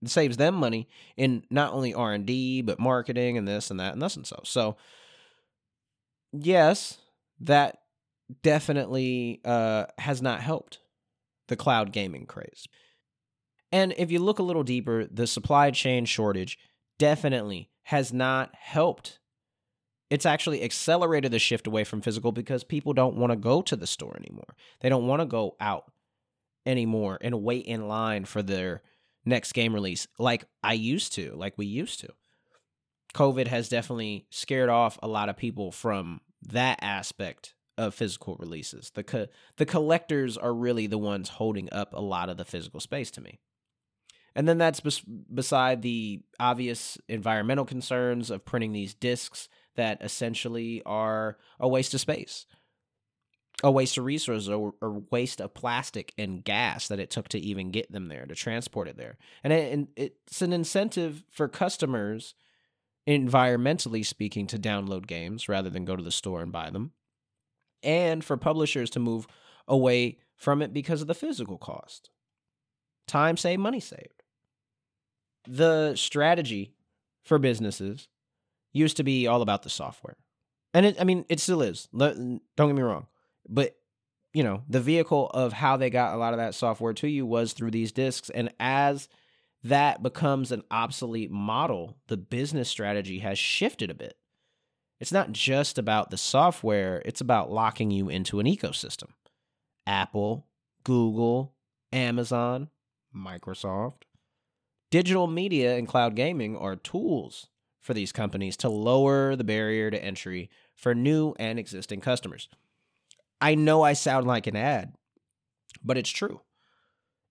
[0.01, 4.01] it saves them money in not only R&D but marketing and this and that and
[4.01, 4.39] this and so.
[4.43, 4.77] So
[6.31, 6.97] yes,
[7.39, 7.79] that
[8.43, 10.79] definitely uh, has not helped
[11.47, 12.67] the cloud gaming craze.
[13.71, 16.57] And if you look a little deeper, the supply chain shortage
[16.99, 19.19] definitely has not helped
[20.09, 23.75] it's actually accelerated the shift away from physical because people don't want to go to
[23.75, 24.55] the store anymore.
[24.79, 25.91] They don't want to go out
[26.65, 28.81] anymore and wait in line for their
[29.25, 32.09] next game release like I used to, like we used to.
[33.13, 38.91] COVID has definitely scared off a lot of people from that aspect of physical releases.
[38.91, 39.27] The co-
[39.57, 43.21] the collectors are really the ones holding up a lot of the physical space to
[43.21, 43.39] me.
[44.35, 50.83] And then that's bes- beside the obvious environmental concerns of printing these discs that essentially
[50.85, 52.45] are a waste of space,
[53.63, 57.39] a waste of resources, or, or waste of plastic and gas that it took to
[57.39, 59.17] even get them there, to transport it there.
[59.43, 62.35] And, and it's an incentive for customers,
[63.07, 66.91] environmentally speaking, to download games rather than go to the store and buy them,
[67.81, 69.27] and for publishers to move
[69.67, 72.09] away from it because of the physical cost.
[73.07, 74.23] Time saved, money saved.
[75.47, 76.73] The strategy
[77.23, 78.07] for businesses
[78.77, 80.15] used to be all about the software.
[80.73, 81.87] And it, I mean, it still is.
[81.97, 83.07] Don't get me wrong.
[83.49, 83.75] But,
[84.33, 87.25] you know, the vehicle of how they got a lot of that software to you
[87.25, 88.29] was through these discs.
[88.29, 89.07] And as
[89.63, 94.17] that becomes an obsolete model, the business strategy has shifted a bit.
[94.99, 99.09] It's not just about the software, it's about locking you into an ecosystem.
[99.85, 100.47] Apple,
[100.83, 101.53] Google,
[101.91, 102.69] Amazon,
[103.15, 104.03] Microsoft.
[104.89, 107.47] Digital media and cloud gaming are tools
[107.87, 112.49] for these companies to lower the barrier to entry for new and existing customers.
[113.39, 114.93] I know I sound like an ad,
[115.83, 116.41] but it's true.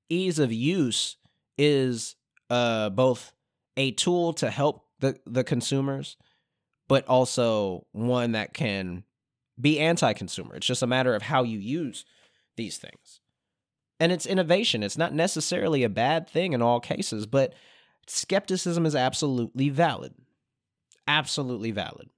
[0.08, 1.18] Ease of use
[1.58, 2.16] is
[2.48, 3.32] uh, both
[3.76, 6.16] a tool to help the, the consumers,
[6.88, 9.04] but also one that can
[9.60, 10.56] be anti consumer.
[10.56, 12.06] It's just a matter of how you use
[12.56, 13.20] these things.
[14.00, 14.82] And it's innovation.
[14.82, 17.52] It's not necessarily a bad thing in all cases, but
[18.06, 20.14] skepticism is absolutely valid
[21.06, 22.10] absolutely valid.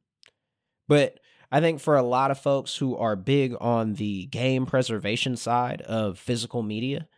[0.89, 1.21] But
[1.51, 5.83] I think for a lot of folks who are big on the game preservation side
[5.83, 7.09] of physical media,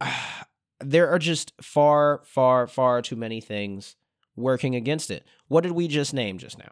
[0.80, 3.96] there are just far, far, far too many things
[4.36, 5.26] working against it.
[5.48, 6.70] What did we just name just now?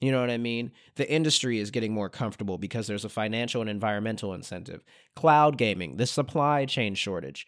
[0.00, 0.70] You know what I mean?
[0.96, 4.84] The industry is getting more comfortable because there's a financial and environmental incentive.
[5.16, 7.46] Cloud gaming, the supply chain shortage,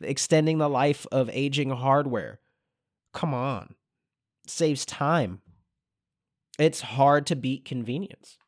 [0.00, 2.40] extending the life of aging hardware.
[3.12, 3.74] Come on
[4.46, 5.40] saves time.
[6.58, 8.38] It's hard to beat convenience.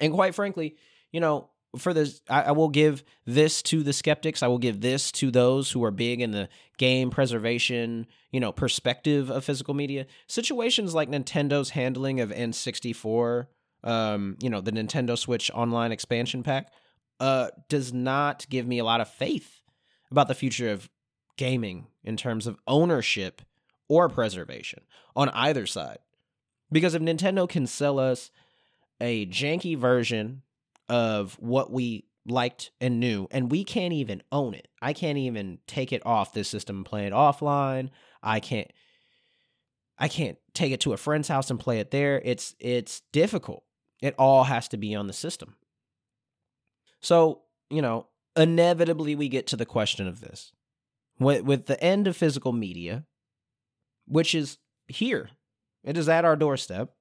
[0.00, 0.76] And quite frankly,
[1.10, 4.42] you know, for this, I, I, will give this to the skeptics.
[4.42, 8.52] I will give this to those who are big in the game preservation, you know,
[8.52, 10.06] perspective of physical media.
[10.26, 13.46] Situations like Nintendo's handling of N64,
[13.84, 16.72] um, you know, the Nintendo Switch Online expansion pack,
[17.20, 19.62] uh, does not give me a lot of faith
[20.10, 20.90] about the future of
[21.38, 23.40] gaming in terms of ownership
[23.92, 24.84] or preservation
[25.14, 25.98] on either side.
[26.70, 28.30] Because if Nintendo can sell us
[29.02, 30.40] a janky version
[30.88, 34.68] of what we liked and knew, and we can't even own it.
[34.80, 37.90] I can't even take it off this system and play it offline.
[38.22, 38.70] I can't
[39.98, 42.22] I can't take it to a friend's house and play it there.
[42.24, 43.64] It's it's difficult.
[44.00, 45.56] It all has to be on the system.
[47.00, 50.52] So, you know, inevitably we get to the question of this.
[51.18, 53.04] With, with the end of physical media,
[54.12, 54.58] which is
[54.88, 55.30] here,
[55.82, 56.92] it is at our doorstep.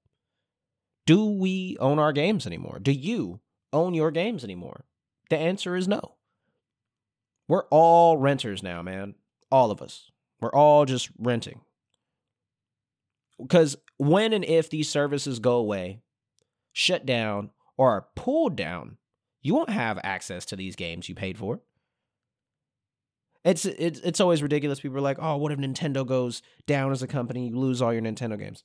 [1.05, 2.79] Do we own our games anymore?
[2.81, 3.41] Do you
[3.73, 4.85] own your games anymore?
[5.29, 6.15] The answer is no.
[7.49, 9.15] We're all renters now, man.
[9.51, 10.09] All of us.
[10.39, 11.59] We're all just renting.
[13.41, 15.99] Because when and if these services go away,
[16.71, 18.95] shut down, or are pulled down,
[19.41, 21.59] you won't have access to these games you paid for.
[23.43, 24.79] It's it's it's always ridiculous.
[24.79, 27.47] People are like, "Oh, what if Nintendo goes down as a company?
[27.47, 28.63] You lose all your Nintendo games."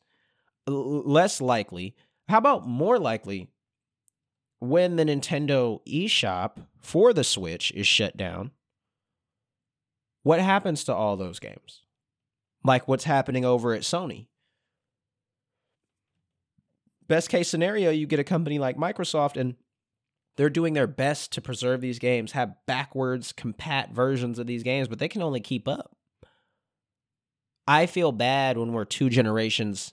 [0.68, 1.94] L- less likely.
[2.28, 3.48] How about more likely?
[4.58, 8.52] When the Nintendo eShop for the Switch is shut down,
[10.22, 11.82] what happens to all those games?
[12.64, 14.26] Like what's happening over at Sony?
[17.06, 19.54] Best case scenario, you get a company like Microsoft and
[20.36, 24.88] they're doing their best to preserve these games, have backwards compat versions of these games,
[24.88, 25.96] but they can only keep up.
[27.66, 29.92] I feel bad when we're two generations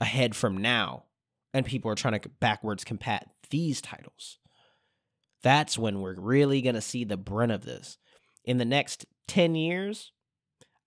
[0.00, 1.04] ahead from now
[1.52, 4.38] and people are trying to backwards compat these titles.
[5.42, 7.98] That's when we're really going to see the brunt of this.
[8.44, 10.12] In the next 10 years,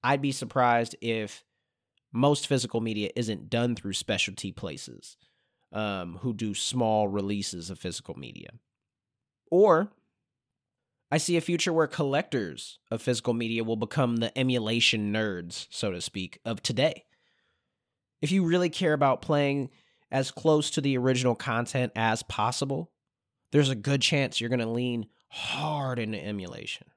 [0.04, 1.44] I'd be surprised if
[2.12, 5.18] most physical media isn't done through specialty places
[5.72, 8.50] um, who do small releases of physical media.
[9.50, 9.90] Or
[11.10, 15.92] I see a future where collectors of physical media will become the emulation nerds, so
[15.92, 17.06] to speak, of today.
[18.22, 19.70] If you really care about playing
[20.12, 22.92] as close to the original content as possible,
[23.52, 26.88] there's a good chance you're going to lean hard into emulation.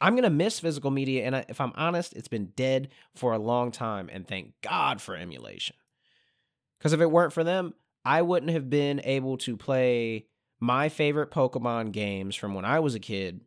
[0.00, 3.38] I'm going to miss physical media, and if I'm honest, it's been dead for a
[3.38, 5.76] long time, and thank God for emulation.
[6.78, 7.72] Because if it weren't for them,
[8.04, 10.26] I wouldn't have been able to play
[10.62, 13.40] my favorite Pokemon games from when I was a kid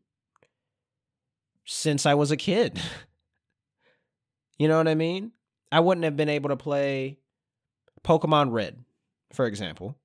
[1.64, 2.78] since I was a kid.
[4.60, 5.32] you know what I mean?
[5.72, 7.20] I wouldn't have been able to play
[8.04, 8.84] Pokemon Red,
[9.32, 9.98] for example,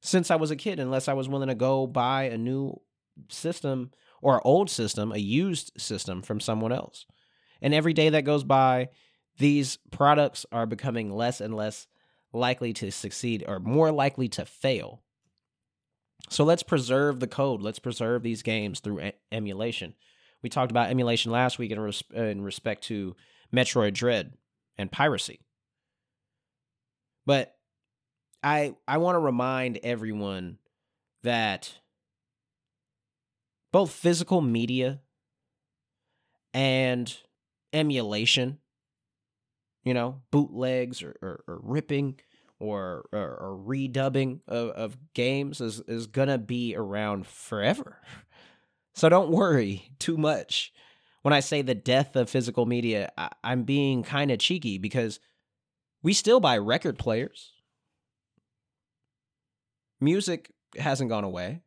[0.00, 2.80] since I was a kid, unless I was willing to go buy a new
[3.28, 3.90] system
[4.22, 7.04] or an old system, a used system from someone else.
[7.60, 8.88] And every day that goes by,
[9.36, 11.86] these products are becoming less and less
[12.32, 15.02] likely to succeed or more likely to fail
[16.28, 17.62] so let's preserve the code.
[17.62, 19.94] Let's preserve these games through e- emulation.
[20.42, 23.16] We talked about emulation last week in, res- in respect to
[23.54, 24.34] Metroid Dread
[24.76, 25.40] and piracy.
[27.24, 27.56] But
[28.42, 30.58] I I want to remind everyone
[31.22, 31.74] that
[33.72, 35.00] both physical media
[36.54, 37.14] and
[37.72, 38.58] emulation,
[39.84, 42.18] you know, bootlegs or, or, or ripping
[42.58, 47.98] or, or, or redubbing of, of games is, is going to be around forever.
[48.96, 50.72] So don't worry too much.
[51.20, 55.20] When I say the death of physical media, I, I'm being kind of cheeky because
[56.02, 57.52] we still buy record players.
[60.00, 61.60] Music hasn't gone away.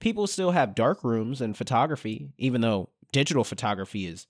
[0.00, 4.26] People still have dark rooms and photography, even though digital photography is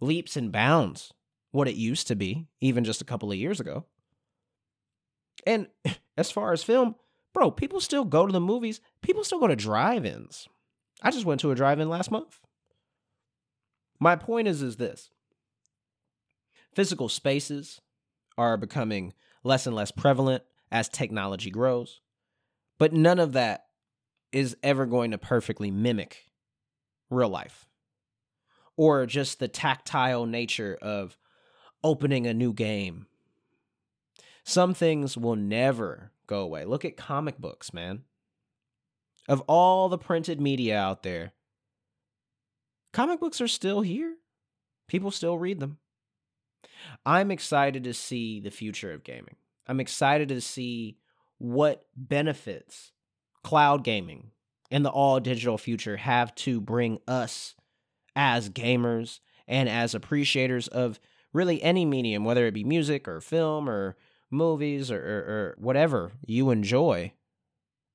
[0.00, 1.12] leaps and bounds
[1.50, 3.84] what it used to be, even just a couple of years ago.
[5.46, 5.68] And
[6.16, 6.94] as far as film,
[7.32, 8.80] bro, people still go to the movies.
[9.02, 10.48] People still go to drive-ins.
[11.02, 12.40] I just went to a drive-in last month.
[14.00, 15.10] My point is is this.
[16.72, 17.80] Physical spaces
[18.36, 19.12] are becoming
[19.44, 20.42] less and less prevalent
[20.72, 22.00] as technology grows.
[22.78, 23.66] But none of that
[24.32, 26.24] is ever going to perfectly mimic
[27.10, 27.66] real life
[28.76, 31.16] or just the tactile nature of
[31.82, 33.06] opening a new game
[34.44, 36.64] some things will never go away.
[36.64, 38.02] Look at comic books, man.
[39.26, 41.32] Of all the printed media out there,
[42.92, 44.16] comic books are still here.
[44.86, 45.78] People still read them.
[47.06, 49.36] I'm excited to see the future of gaming.
[49.66, 50.98] I'm excited to see
[51.38, 52.92] what benefits
[53.42, 54.30] cloud gaming
[54.70, 57.54] and the all digital future have to bring us
[58.14, 61.00] as gamers and as appreciators of
[61.32, 63.96] really any medium, whether it be music or film or
[64.30, 67.12] movies or, or, or whatever you enjoy.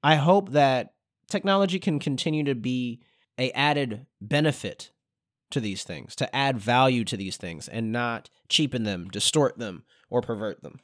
[0.03, 0.93] I hope that
[1.27, 3.01] technology can continue to be
[3.38, 4.91] a added benefit
[5.51, 9.84] to these things, to add value to these things and not cheapen them, distort them,
[10.09, 10.80] or pervert them.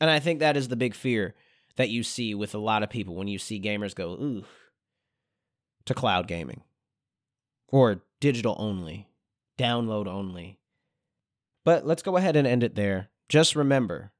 [0.00, 1.34] And I think that is the big fear
[1.76, 4.44] that you see with a lot of people when you see gamers go, ooh,
[5.84, 6.62] to cloud gaming
[7.68, 9.08] or digital only,
[9.58, 10.58] download only.
[11.64, 13.08] But let's go ahead and end it there.
[13.28, 14.12] Just remember,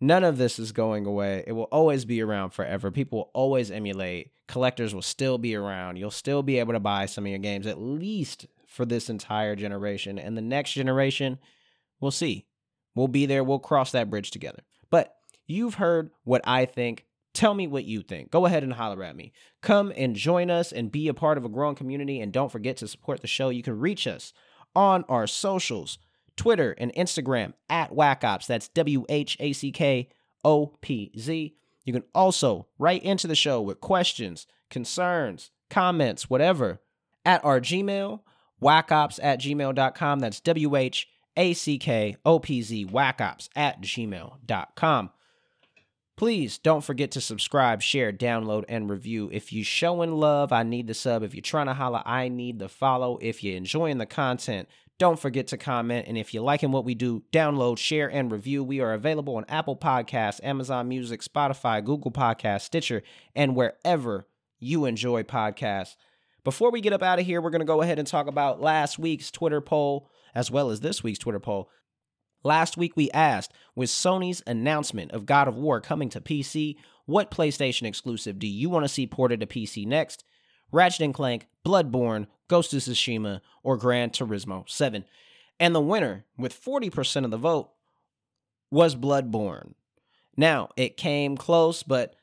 [0.00, 1.44] none of this is going away.
[1.46, 2.90] It will always be around forever.
[2.90, 4.32] People will always emulate.
[4.46, 5.96] Collectors will still be around.
[5.96, 9.56] You'll still be able to buy some of your games, at least for this entire
[9.56, 10.18] generation.
[10.18, 11.38] And the next generation,
[12.00, 12.46] we'll see.
[12.94, 13.44] We'll be there.
[13.44, 14.62] We'll cross that bridge together.
[14.90, 15.14] But
[15.46, 17.04] you've heard what I think.
[17.34, 18.30] Tell me what you think.
[18.30, 19.32] Go ahead and holler at me.
[19.62, 22.20] Come and join us and be a part of a growing community.
[22.20, 23.50] And don't forget to support the show.
[23.50, 24.32] You can reach us
[24.74, 25.98] on our socials
[26.38, 28.46] Twitter and Instagram at WhackOpz.
[28.46, 30.08] That's W H A C K
[30.44, 31.54] O P Z.
[31.84, 36.80] You can also write into the show with questions, concerns, comments, whatever,
[37.24, 38.20] at our Gmail,
[38.62, 40.20] whackopz at gmail.com.
[40.20, 45.10] That's W H A C K O P Z, whackopz at gmail.com.
[46.16, 49.30] Please don't forget to subscribe, share, download, and review.
[49.32, 51.22] If you're showing love, I need the sub.
[51.22, 53.18] If you're trying to holla, I need the follow.
[53.22, 54.68] If you're enjoying the content,
[54.98, 56.06] don't forget to comment.
[56.08, 58.64] And if you're liking what we do, download, share, and review.
[58.64, 63.02] We are available on Apple Podcasts, Amazon Music, Spotify, Google Podcasts, Stitcher,
[63.34, 64.26] and wherever
[64.58, 65.94] you enjoy podcasts.
[66.42, 68.60] Before we get up out of here, we're going to go ahead and talk about
[68.60, 71.70] last week's Twitter poll as well as this week's Twitter poll.
[72.44, 76.76] Last week we asked, with Sony's announcement of God of War coming to PC,
[77.06, 80.24] what PlayStation exclusive do you want to see ported to PC next?
[80.72, 85.04] Ratchet and Clank, Bloodborne, Ghost of Tsushima, or Gran Turismo 7.
[85.60, 87.70] And the winner, with 40% of the vote,
[88.70, 89.74] was Bloodborne.
[90.36, 92.14] Now, it came close, but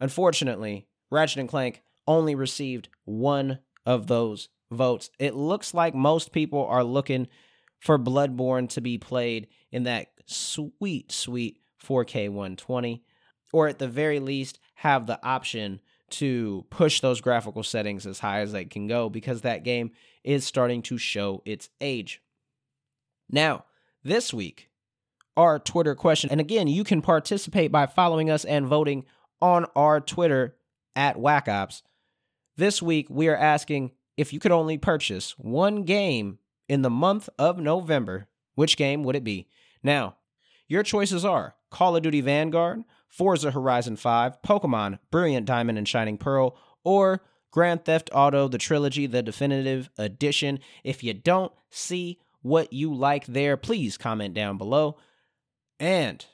[0.00, 5.10] unfortunately, Ratchet and Clank only received one of those votes.
[5.18, 7.26] It looks like most people are looking
[7.80, 13.02] for Bloodborne to be played in that sweet, sweet 4K 120,
[13.52, 15.80] or at the very least, have the option
[16.14, 19.92] to push those graphical settings as high as they can go because that game
[20.22, 22.20] is starting to show its age.
[23.30, 23.64] Now,
[24.02, 24.68] this week,
[25.36, 29.04] our Twitter question, and again, you can participate by following us and voting
[29.40, 30.56] on our Twitter
[30.94, 31.82] at WhackOpz.
[32.56, 36.38] This week, we are asking if you could only purchase one game
[36.68, 39.48] in the month of November, which game would it be?
[39.82, 40.16] Now,
[40.68, 42.84] your choices are Call of Duty Vanguard,
[43.14, 49.06] Forza Horizon 5, Pokemon Brilliant Diamond and Shining Pearl, or Grand Theft Auto The Trilogy
[49.06, 50.58] The Definitive Edition.
[50.82, 54.98] If you don't see what you like there, please comment down below.
[55.78, 56.26] And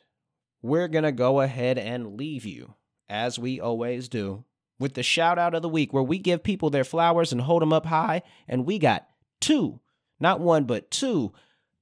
[0.62, 2.76] we're going to go ahead and leave you,
[3.10, 4.44] as we always do,
[4.78, 7.60] with the shout out of the week where we give people their flowers and hold
[7.60, 8.22] them up high.
[8.48, 9.06] And we got
[9.38, 9.80] two,
[10.18, 11.34] not one, but two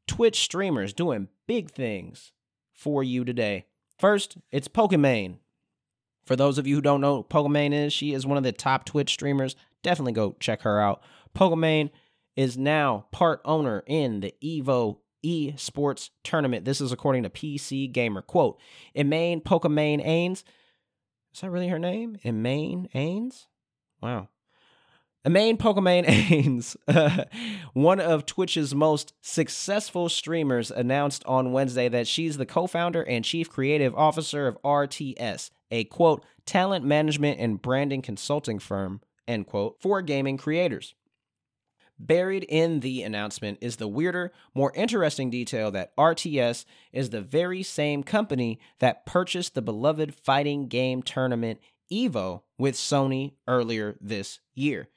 [0.08, 2.32] Twitch streamers doing big things
[2.72, 3.66] for you today.
[3.98, 5.38] First, it's Pokimane.
[6.24, 8.84] For those of you who don't know Pokimane is, she is one of the top
[8.84, 9.56] Twitch streamers.
[9.82, 11.02] Definitely go check her out.
[11.34, 11.90] Pokimane
[12.36, 16.64] is now part owner in the Evo esports tournament.
[16.64, 18.22] This is according to PC Gamer.
[18.22, 18.60] Quote,
[18.96, 20.44] Imane Pokimane Anys.
[21.34, 22.18] Is that really her name?
[22.24, 23.46] Imane Anys?
[24.00, 24.28] Wow.
[25.26, 27.24] Imane Pokimane Anys, uh,
[27.72, 33.24] one of Twitch's most successful streamers, announced on Wednesday that she's the co founder and
[33.24, 39.76] chief creative officer of RTS, a quote, talent management and branding consulting firm, end quote,
[39.80, 40.94] for gaming creators.
[41.98, 47.64] Buried in the announcement is the weirder, more interesting detail that RTS is the very
[47.64, 51.58] same company that purchased the beloved fighting game tournament
[51.90, 54.88] EVO with Sony earlier this year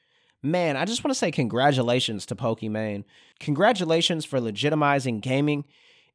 [0.44, 3.04] man, I just want to say congratulations to Pokimane.
[3.40, 5.66] Congratulations for legitimizing gaming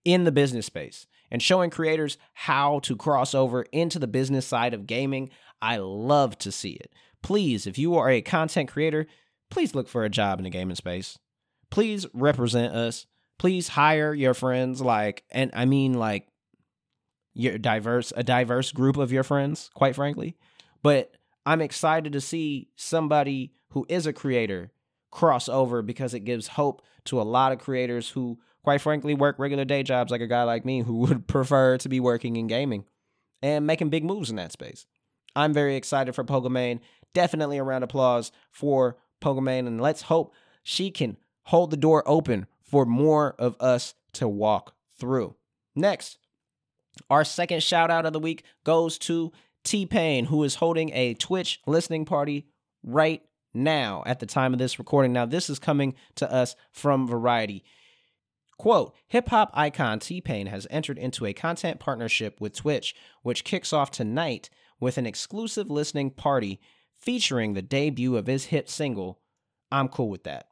[0.04, 4.74] in the business space and showing creators how to cross over into the business side
[4.74, 5.30] of gaming.
[5.60, 6.92] I love to see it.
[7.22, 9.06] Please, if you are a content creator,
[9.50, 11.18] please look for a job in the gaming space.
[11.70, 13.06] Please represent us.
[13.38, 16.28] Please hire your friends like and I mean like
[17.34, 20.36] your diverse a diverse group of your friends, quite frankly.
[20.82, 21.12] But
[21.44, 24.70] I'm excited to see somebody who is a creator
[25.10, 29.38] cross over because it gives hope to a lot of creators who, quite frankly, work
[29.38, 32.46] regular day jobs like a guy like me who would prefer to be working in
[32.46, 32.86] gaming
[33.42, 34.86] and making big moves in that space.
[35.36, 36.80] I'm very excited for Pokimane.
[37.12, 40.32] Definitely a round of applause for Pokimane, and let's hope
[40.62, 45.34] she can hold the door open for more of us to walk through.
[45.74, 46.16] Next,
[47.10, 49.32] our second shout out of the week goes to
[49.64, 52.46] T Pain, who is holding a Twitch listening party
[52.82, 53.22] right
[53.56, 55.12] now at the time of this recording.
[55.12, 57.64] Now, this is coming to us from Variety.
[58.58, 63.44] Quote Hip hop icon T Pain has entered into a content partnership with Twitch, which
[63.44, 64.48] kicks off tonight
[64.80, 66.60] with an exclusive listening party
[66.96, 69.20] featuring the debut of his hit single,
[69.70, 70.48] I'm cool with that.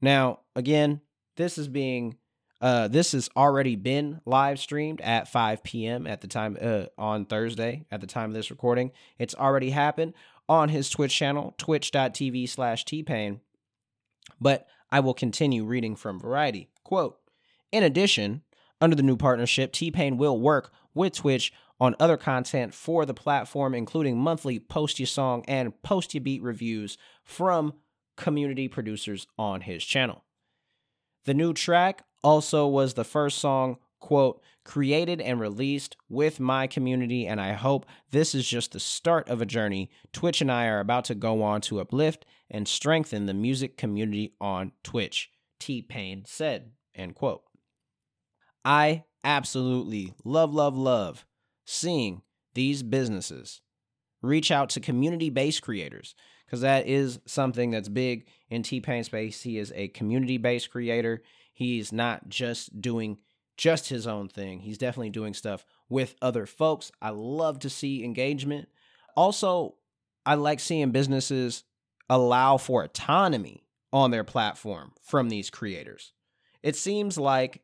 [0.00, 1.00] Now, again,
[1.36, 2.16] this is being
[2.60, 6.06] uh, this has already been live streamed at 5 p.m.
[6.06, 8.92] at the time uh, on Thursday at the time of this recording.
[9.18, 10.14] It's already happened
[10.48, 13.40] on his Twitch channel, twitch.tv slash tpain.
[14.40, 16.68] But I will continue reading from Variety.
[16.84, 17.18] Quote,
[17.70, 18.42] in addition,
[18.80, 23.14] under the new partnership, T Pain will work with Twitch on other content for the
[23.14, 27.74] platform, including monthly Post Your Song and Post Your Beat reviews from
[28.16, 30.24] community producers on his channel.
[31.24, 37.26] The new track also was the first song, quote, created and released with my community,
[37.26, 40.80] and I hope this is just the start of a journey Twitch and I are
[40.80, 46.24] about to go on to uplift and strengthen the music community on Twitch, T Pain
[46.26, 47.42] said, end quote.
[48.64, 51.24] I absolutely love, love, love
[51.64, 52.22] seeing
[52.54, 53.60] these businesses
[54.20, 56.14] reach out to community based creators
[56.46, 59.42] because that is something that's big in T Pain space.
[59.42, 61.22] He is a community based creator.
[61.52, 63.18] He's not just doing
[63.56, 64.60] just his own thing.
[64.60, 66.90] He's definitely doing stuff with other folks.
[67.00, 68.68] I love to see engagement.
[69.16, 69.74] Also,
[70.24, 71.64] I like seeing businesses
[72.08, 76.12] allow for autonomy on their platform from these creators.
[76.62, 77.62] It seems like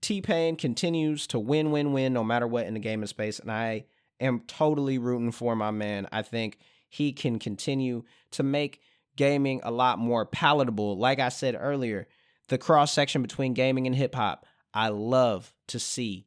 [0.00, 3.38] T Pain continues to win, win, win no matter what in the gaming space.
[3.38, 3.84] And I
[4.20, 6.08] am totally rooting for my man.
[6.12, 6.58] I think
[6.88, 8.80] he can continue to make
[9.16, 10.98] gaming a lot more palatable.
[10.98, 12.08] Like I said earlier,
[12.48, 16.26] the cross section between gaming and hip hop, I love to see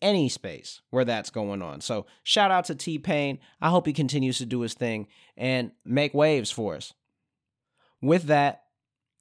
[0.00, 1.80] any space where that's going on.
[1.80, 3.38] So shout out to T Pain.
[3.60, 5.06] I hope he continues to do his thing
[5.36, 6.92] and make waves for us.
[8.00, 8.64] With that,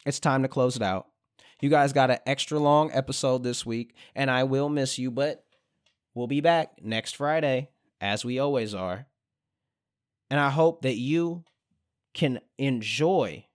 [0.06, 1.08] it's time to close it out.
[1.62, 5.46] You guys got an extra long episode this week, and I will miss you, but
[6.16, 7.70] we'll be back next Friday,
[8.00, 9.06] as we always are.
[10.32, 11.44] And I hope that you
[12.16, 13.46] can enjoy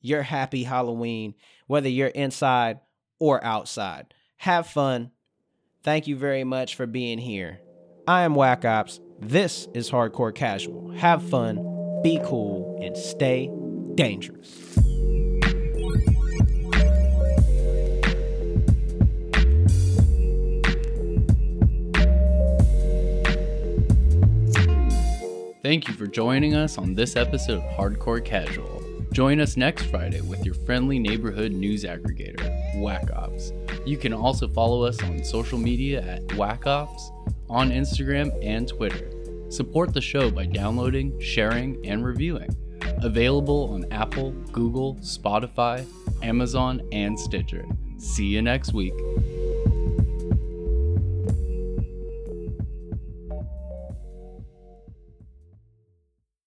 [0.00, 1.34] your happy Halloween,
[1.66, 2.78] whether you're inside
[3.18, 4.14] or outside.
[4.36, 5.10] Have fun.
[5.82, 7.60] Thank you very much for being here.
[8.06, 9.00] I am Whack Ops.
[9.20, 10.90] This is Hardcore Casual.
[10.92, 11.56] Have fun,
[12.02, 13.50] be cool, and stay
[13.94, 14.78] dangerous.
[25.62, 28.73] Thank you for joining us on this episode of Hardcore Casual.
[29.14, 33.52] Join us next Friday with your friendly neighborhood news aggregator, Whack Ops.
[33.86, 37.12] You can also follow us on social media at Whack Ops,
[37.48, 39.08] on Instagram and Twitter.
[39.50, 42.50] Support the show by downloading, sharing, and reviewing.
[43.04, 45.86] Available on Apple, Google, Spotify,
[46.24, 47.64] Amazon, and Stitcher.
[47.98, 48.94] See you next week.